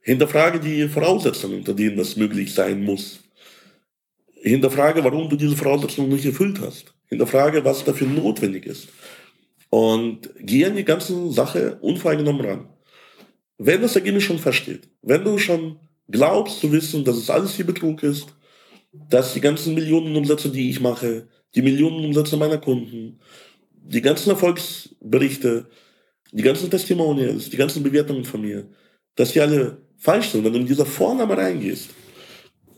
Hinterfrage 0.00 0.58
die 0.58 0.88
Voraussetzungen, 0.88 1.58
unter 1.58 1.74
denen 1.74 1.96
das 1.96 2.16
möglich 2.16 2.52
sein 2.52 2.82
muss. 2.82 3.20
Hinterfrage, 4.42 5.04
warum 5.04 5.28
du 5.28 5.36
diese 5.36 5.56
Voraussetzungen 5.56 6.08
nicht 6.08 6.24
erfüllt 6.24 6.60
hast. 6.60 6.94
Hinterfrage, 7.08 7.64
was 7.64 7.84
dafür 7.84 8.08
notwendig 8.08 8.66
ist. 8.66 8.88
Und 9.74 10.28
gehe 10.38 10.66
an 10.66 10.76
die 10.76 10.84
ganze 10.84 11.32
Sache 11.32 11.78
unvoreingenommen 11.80 12.44
ran. 12.44 12.68
Wenn 13.56 13.80
das 13.80 13.96
Ergebnis 13.96 14.24
schon 14.24 14.38
versteht, 14.38 14.90
wenn 15.00 15.24
du 15.24 15.38
schon 15.38 15.78
glaubst 16.10 16.60
zu 16.60 16.70
wissen, 16.70 17.04
dass 17.04 17.16
es 17.16 17.30
alles 17.30 17.54
hier 17.54 17.64
Betrug 17.64 18.02
ist, 18.02 18.26
dass 18.92 19.32
die 19.32 19.40
ganzen 19.40 19.74
Millionenumsätze, 19.74 20.50
die 20.50 20.68
ich 20.68 20.80
mache, 20.80 21.26
die 21.54 21.62
Millionenumsätze 21.62 22.36
meiner 22.36 22.58
Kunden, 22.58 23.18
die 23.72 24.02
ganzen 24.02 24.28
Erfolgsberichte, 24.28 25.70
die 26.32 26.42
ganzen 26.42 26.70
Testimonials, 26.70 27.48
die 27.48 27.56
ganzen 27.56 27.82
Bewertungen 27.82 28.26
von 28.26 28.42
mir, 28.42 28.68
dass 29.14 29.32
die 29.32 29.40
alle 29.40 29.78
falsch 29.96 30.32
sind. 30.32 30.44
Wenn 30.44 30.52
du 30.52 30.58
in 30.58 30.66
dieser 30.66 30.84
Vorname 30.84 31.34
reingehst, 31.34 31.88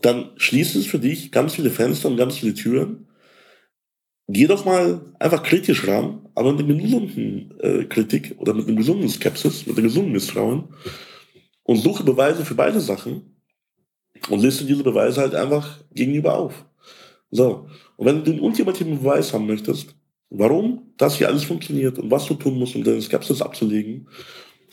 dann 0.01 0.29
schließt 0.37 0.77
es 0.77 0.85
für 0.85 0.99
dich 0.99 1.29
ganz 1.29 1.55
viele 1.55 1.71
Fenster 1.71 2.07
und 2.07 2.15
ganz 2.15 2.37
viele 2.37 2.53
Türen. 2.53 3.09
Geh 4.27 4.47
doch 4.47 4.65
mal 4.65 5.13
einfach 5.19 5.43
kritisch 5.43 5.87
ran, 5.87 6.27
aber 6.33 6.53
mit 6.53 6.65
einer 6.65 6.81
gesunden 6.81 7.53
äh, 7.59 7.85
Kritik 7.85 8.35
oder 8.39 8.53
mit 8.53 8.67
einer 8.67 8.77
gesunden 8.77 9.07
Skepsis, 9.07 9.67
mit 9.67 9.77
einem 9.77 9.87
gesunden 9.87 10.11
Misstrauen 10.11 10.69
und 11.63 11.77
suche 11.77 12.03
Beweise 12.03 12.43
für 12.43 12.55
beide 12.55 12.79
Sachen 12.79 13.35
und 14.29 14.41
liste 14.41 14.65
diese 14.65 14.83
Beweise 14.83 15.21
halt 15.21 15.35
einfach 15.35 15.79
gegenüber 15.93 16.37
auf. 16.37 16.65
So. 17.29 17.67
Und 17.97 18.05
wenn 18.05 18.23
du 18.23 18.31
den 18.31 18.39
ultimativen 18.39 18.99
Beweis 18.99 19.33
haben 19.33 19.45
möchtest, 19.45 19.95
warum 20.29 20.93
das 20.97 21.17
hier 21.17 21.27
alles 21.27 21.43
funktioniert 21.43 21.99
und 21.99 22.09
was 22.09 22.25
du 22.25 22.33
tun 22.33 22.57
musst, 22.57 22.75
um 22.75 22.83
deine 22.83 23.01
Skepsis 23.01 23.41
abzulegen, 23.41 24.07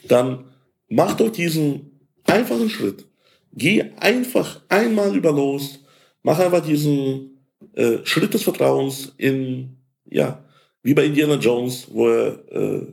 dann 0.09 0.45
mach 0.89 1.15
doch 1.15 1.31
diesen 1.31 2.09
einfachen 2.25 2.71
Schritt. 2.71 3.07
Geh 3.53 3.83
einfach 3.99 4.63
einmal 4.69 5.15
über 5.15 5.31
los, 5.31 5.81
mach 6.23 6.39
einfach 6.39 6.65
diesen 6.65 7.32
äh, 7.75 7.99
Schritt 8.05 8.35
des 8.35 8.43
Vertrauens 8.43 9.15
in, 9.17 9.77
ja, 10.05 10.45
wie 10.83 10.95
bei 10.95 11.05
Indiana 11.05 11.37
Jones, 11.37 11.87
wo 11.91 12.09
er 12.09 12.39
äh, 12.51 12.87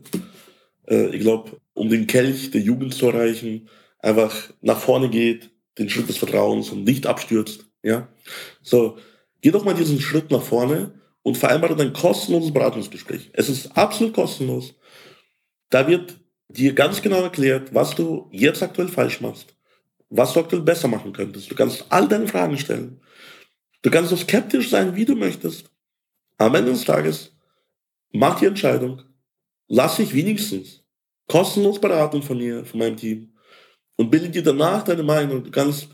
äh, 0.90 1.16
ich 1.16 1.22
glaube, 1.22 1.60
um 1.74 1.90
den 1.90 2.08
Kelch 2.08 2.52
der 2.52 2.62
Jugend 2.62 2.94
zu 2.94 3.08
erreichen, 3.08 3.70
einfach 4.00 4.36
nach 4.62 4.80
vorne 4.80 5.10
geht, 5.10 5.52
den 5.78 5.90
Schritt 5.90 6.10
des 6.10 6.18
Vertrauens 6.18 6.70
und 6.70 6.84
nicht 6.84 7.08
abstürzt. 7.08 7.66
Ja, 7.82 8.10
so 8.62 8.98
geh 9.42 9.52
doch 9.52 9.64
mal 9.64 9.76
diesen 9.76 10.02
Schritt 10.02 10.32
nach 10.32 10.42
vorne 10.42 11.00
und 11.22 11.38
vereinbare 11.38 11.80
ein 11.82 11.94
kostenloses 11.94 12.52
Beratungsgespräch. 12.52 13.30
Es 13.34 13.48
ist 13.48 13.78
absolut 13.78 14.14
kostenlos. 14.14 14.76
Da 15.70 15.88
wird 15.88 16.20
dir 16.50 16.74
ganz 16.74 17.02
genau 17.02 17.22
erklärt, 17.22 17.74
was 17.74 17.96
du 17.96 18.28
jetzt 18.32 18.62
aktuell 18.62 18.90
falsch 18.90 19.22
machst, 19.22 19.56
was 20.10 20.34
du 20.34 20.42
aktuell 20.42 20.64
besser 20.64 20.88
machen 20.88 21.14
könntest. 21.14 21.50
Du 21.50 21.56
kannst 21.56 21.86
all 21.90 22.08
deine 22.08 22.28
Fragen 22.28 22.58
stellen. 22.58 23.00
Du 23.82 23.90
kannst 23.90 24.10
so 24.10 24.18
skeptisch 24.18 24.70
sein, 24.70 24.96
wie 24.96 25.06
du 25.06 25.16
möchtest. 25.16 25.72
Am 26.38 26.56
Ende 26.56 26.72
des 26.72 26.84
Tages 26.84 27.32
mach 28.12 28.40
die 28.40 28.46
Entscheidung, 28.46 29.02
lass 29.68 29.98
dich 29.98 30.14
wenigstens 30.14 30.84
kostenlos 31.28 31.80
beraten 31.80 32.22
von 32.22 32.38
mir, 32.38 32.66
von 32.66 32.80
meinem 32.80 32.98
Team 32.98 33.34
und 33.96 34.10
bilde 34.10 34.30
dir 34.30 34.44
danach 34.44 34.84
deine 34.84 35.04
Meinung. 35.04 35.44
Du 35.44 35.52
kannst, 35.52 35.88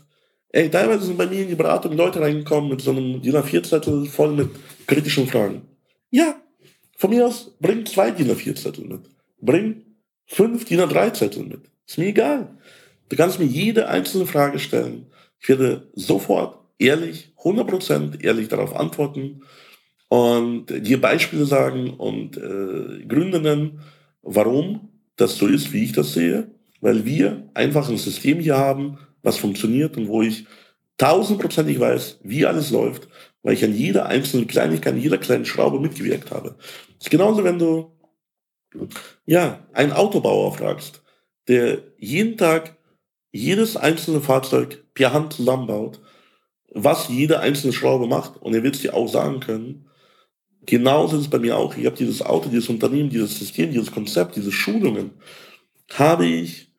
ey, 0.50 0.70
teilweise 0.70 1.06
sind 1.06 1.18
bei 1.18 1.26
mir 1.26 1.42
in 1.42 1.48
die 1.48 1.54
Beratung 1.54 1.96
Leute 1.96 2.20
reingekommen 2.20 2.70
mit 2.70 2.80
so 2.80 2.90
einem 2.90 3.20
DIN 3.22 3.36
A4-Zettel 3.36 4.06
voll 4.06 4.32
mit 4.32 4.50
kritischen 4.86 5.26
Fragen. 5.26 5.62
Ja, 6.10 6.40
von 6.96 7.10
mir 7.10 7.26
aus 7.26 7.52
bring 7.60 7.84
zwei 7.86 8.10
DIN 8.10 8.30
A4-Zettel 8.30 8.84
mit. 8.84 9.02
Bring 9.40 9.82
fünf 10.24 10.64
DIN 10.64 10.80
A3-Zettel 10.80 11.44
mit. 11.44 11.70
Ist 11.86 11.98
mir 11.98 12.06
egal. 12.06 12.56
Du 13.08 13.16
kannst 13.16 13.38
mir 13.38 13.46
jede 13.46 13.88
einzelne 13.88 14.26
Frage 14.26 14.58
stellen. 14.58 15.06
Ich 15.38 15.48
werde 15.48 15.88
sofort 15.94 16.65
ehrlich, 16.78 17.32
100% 17.42 18.22
ehrlich 18.22 18.48
darauf 18.48 18.74
antworten 18.76 19.42
und 20.08 20.66
dir 20.68 21.00
Beispiele 21.00 21.46
sagen 21.46 21.90
und 21.90 22.36
äh, 22.36 23.38
nennen, 23.38 23.80
warum 24.22 24.88
das 25.16 25.36
so 25.36 25.46
ist, 25.46 25.72
wie 25.72 25.84
ich 25.84 25.92
das 25.92 26.12
sehe, 26.12 26.50
weil 26.80 27.04
wir 27.04 27.48
einfach 27.54 27.88
ein 27.88 27.96
System 27.96 28.40
hier 28.40 28.56
haben, 28.56 28.98
was 29.22 29.38
funktioniert 29.38 29.96
und 29.96 30.08
wo 30.08 30.22
ich 30.22 30.46
tausendprozentig 30.98 31.80
weiß, 31.80 32.20
wie 32.22 32.46
alles 32.46 32.70
läuft, 32.70 33.08
weil 33.42 33.54
ich 33.54 33.64
an 33.64 33.74
jeder 33.74 34.06
einzelnen 34.06 34.46
Kleinigkeit, 34.46 34.94
an 34.94 35.00
jeder 35.00 35.18
kleinen 35.18 35.44
Schraube 35.44 35.80
mitgewirkt 35.80 36.30
habe. 36.30 36.56
Das 36.98 37.06
ist 37.06 37.10
genauso, 37.10 37.44
wenn 37.44 37.58
du 37.58 37.92
ja 39.24 39.66
einen 39.72 39.92
Autobauer 39.92 40.54
fragst, 40.54 41.02
der 41.48 41.78
jeden 41.98 42.36
Tag 42.36 42.76
jedes 43.32 43.76
einzelne 43.76 44.20
Fahrzeug 44.20 44.84
per 44.94 45.12
Hand 45.12 45.34
zusammenbaut, 45.34 46.00
was 46.78 47.08
jede 47.08 47.40
einzelne 47.40 47.72
Schraube 47.72 48.06
macht 48.06 48.40
und 48.40 48.54
er 48.54 48.62
wird 48.62 48.76
es 48.76 48.82
dir 48.82 48.94
auch 48.94 49.08
sagen 49.08 49.40
können, 49.40 49.86
Genauso 50.66 51.16
ist 51.16 51.22
es 51.22 51.30
bei 51.30 51.38
mir 51.38 51.56
auch. 51.56 51.74
Ich 51.76 51.86
habe 51.86 51.96
dieses 51.96 52.20
Auto, 52.22 52.48
dieses 52.48 52.68
Unternehmen, 52.68 53.08
dieses 53.08 53.38
System, 53.38 53.70
dieses 53.70 53.92
Konzept, 53.92 54.34
diese 54.34 54.50
Schulungen, 54.50 55.12
habe 55.92 56.26
ich 56.26 56.72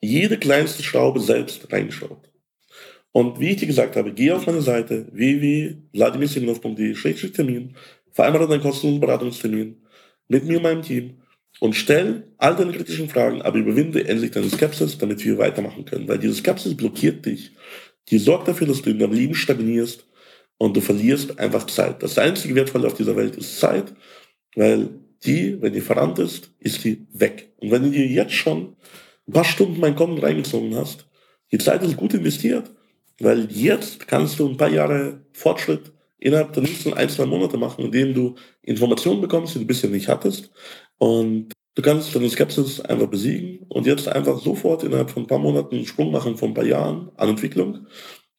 jede 0.00 0.38
kleinste 0.38 0.84
Schraube 0.84 1.20
selbst 1.20 1.72
reingeschaut. 1.72 2.30
Und 3.12 3.40
wie 3.40 3.50
ich 3.50 3.56
dir 3.56 3.66
gesagt 3.66 3.96
habe, 3.96 4.12
geh 4.12 4.30
auf 4.30 4.46
meine 4.46 4.62
Seite 4.62 5.08
www.vladimirsimonov.de-termin, 5.12 7.74
vereinbare 8.12 8.46
deinen 8.46 8.62
kostenlosen 8.62 9.00
Beratungstermin 9.00 9.82
mit 10.28 10.44
mir 10.44 10.58
und 10.58 10.62
meinem 10.62 10.82
Team 10.82 11.16
und 11.58 11.74
stell 11.74 12.28
all 12.38 12.54
deine 12.54 12.70
kritischen 12.72 13.08
Fragen, 13.08 13.42
aber 13.42 13.58
überwinde 13.58 14.06
endlich 14.06 14.30
deine 14.30 14.48
Skepsis, 14.48 14.98
damit 14.98 15.24
wir 15.24 15.38
weitermachen 15.38 15.84
können. 15.84 16.06
Weil 16.06 16.18
diese 16.18 16.34
Skepsis 16.34 16.76
blockiert 16.76 17.26
dich. 17.26 17.56
Die 18.10 18.18
sorgt 18.18 18.48
dafür, 18.48 18.66
dass 18.66 18.82
du 18.82 18.90
in 18.90 18.98
deinem 18.98 19.12
Leben 19.12 19.34
stagnierst 19.34 20.06
und 20.58 20.76
du 20.76 20.80
verlierst 20.80 21.38
einfach 21.38 21.66
Zeit. 21.66 22.02
Das 22.02 22.18
einzige 22.18 22.54
Wertvolle 22.54 22.86
auf 22.86 22.94
dieser 22.94 23.16
Welt 23.16 23.36
ist 23.36 23.58
Zeit, 23.58 23.92
weil 24.56 24.90
die, 25.24 25.60
wenn 25.60 25.72
die 25.72 25.80
verrannt 25.80 26.18
ist, 26.18 26.50
ist 26.58 26.84
die 26.84 27.06
weg. 27.12 27.52
Und 27.58 27.70
wenn 27.70 27.82
du 27.82 27.90
dir 27.90 28.06
jetzt 28.06 28.32
schon 28.32 28.76
ein 29.28 29.32
paar 29.32 29.44
Stunden 29.44 29.80
mein 29.80 29.96
Konto 29.96 30.22
reingezogen 30.22 30.74
hast, 30.74 31.06
die 31.52 31.58
Zeit 31.58 31.82
ist 31.82 31.96
gut 31.96 32.14
investiert, 32.14 32.70
weil 33.20 33.50
jetzt 33.50 34.06
kannst 34.08 34.38
du 34.38 34.48
ein 34.48 34.56
paar 34.56 34.70
Jahre 34.70 35.20
Fortschritt 35.32 35.92
innerhalb 36.18 36.52
der 36.52 36.62
nächsten 36.62 36.94
ein, 36.94 37.08
zwei 37.08 37.26
Monate 37.26 37.56
machen, 37.56 37.84
indem 37.84 38.14
du 38.14 38.34
Informationen 38.62 39.20
bekommst, 39.20 39.54
die 39.54 39.60
du 39.60 39.66
bisher 39.66 39.90
nicht 39.90 40.08
hattest. 40.08 40.50
Und 40.98 41.52
du 41.74 41.82
kannst 41.82 42.14
deine 42.14 42.28
Skepsis 42.28 42.80
einfach 42.80 43.08
besiegen 43.08 43.66
und 43.68 43.86
jetzt 43.86 44.08
einfach 44.08 44.38
sofort 44.40 44.82
innerhalb 44.82 45.10
von 45.10 45.24
ein 45.24 45.26
paar 45.26 45.38
Monaten 45.38 45.76
einen 45.76 45.86
Sprung 45.86 46.10
machen 46.10 46.36
von 46.36 46.50
ein 46.50 46.54
paar 46.54 46.64
Jahren 46.64 47.10
an 47.16 47.28
Entwicklung 47.30 47.86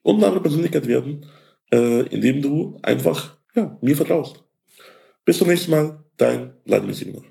und 0.02 0.18
eine 0.18 0.28
andere 0.28 0.42
Persönlichkeit 0.42 0.88
werden, 0.88 1.26
äh, 1.72 2.02
indem 2.08 2.42
du 2.42 2.80
einfach 2.82 3.38
ja, 3.56 3.78
mir 3.82 3.96
vertraust. 3.96 4.44
Bis 5.26 5.38
zum 5.38 5.48
nächsten 5.48 5.72
Mal, 5.72 6.04
dein 6.18 6.54
Vladimir 6.66 6.96
Simonov. 6.96 7.31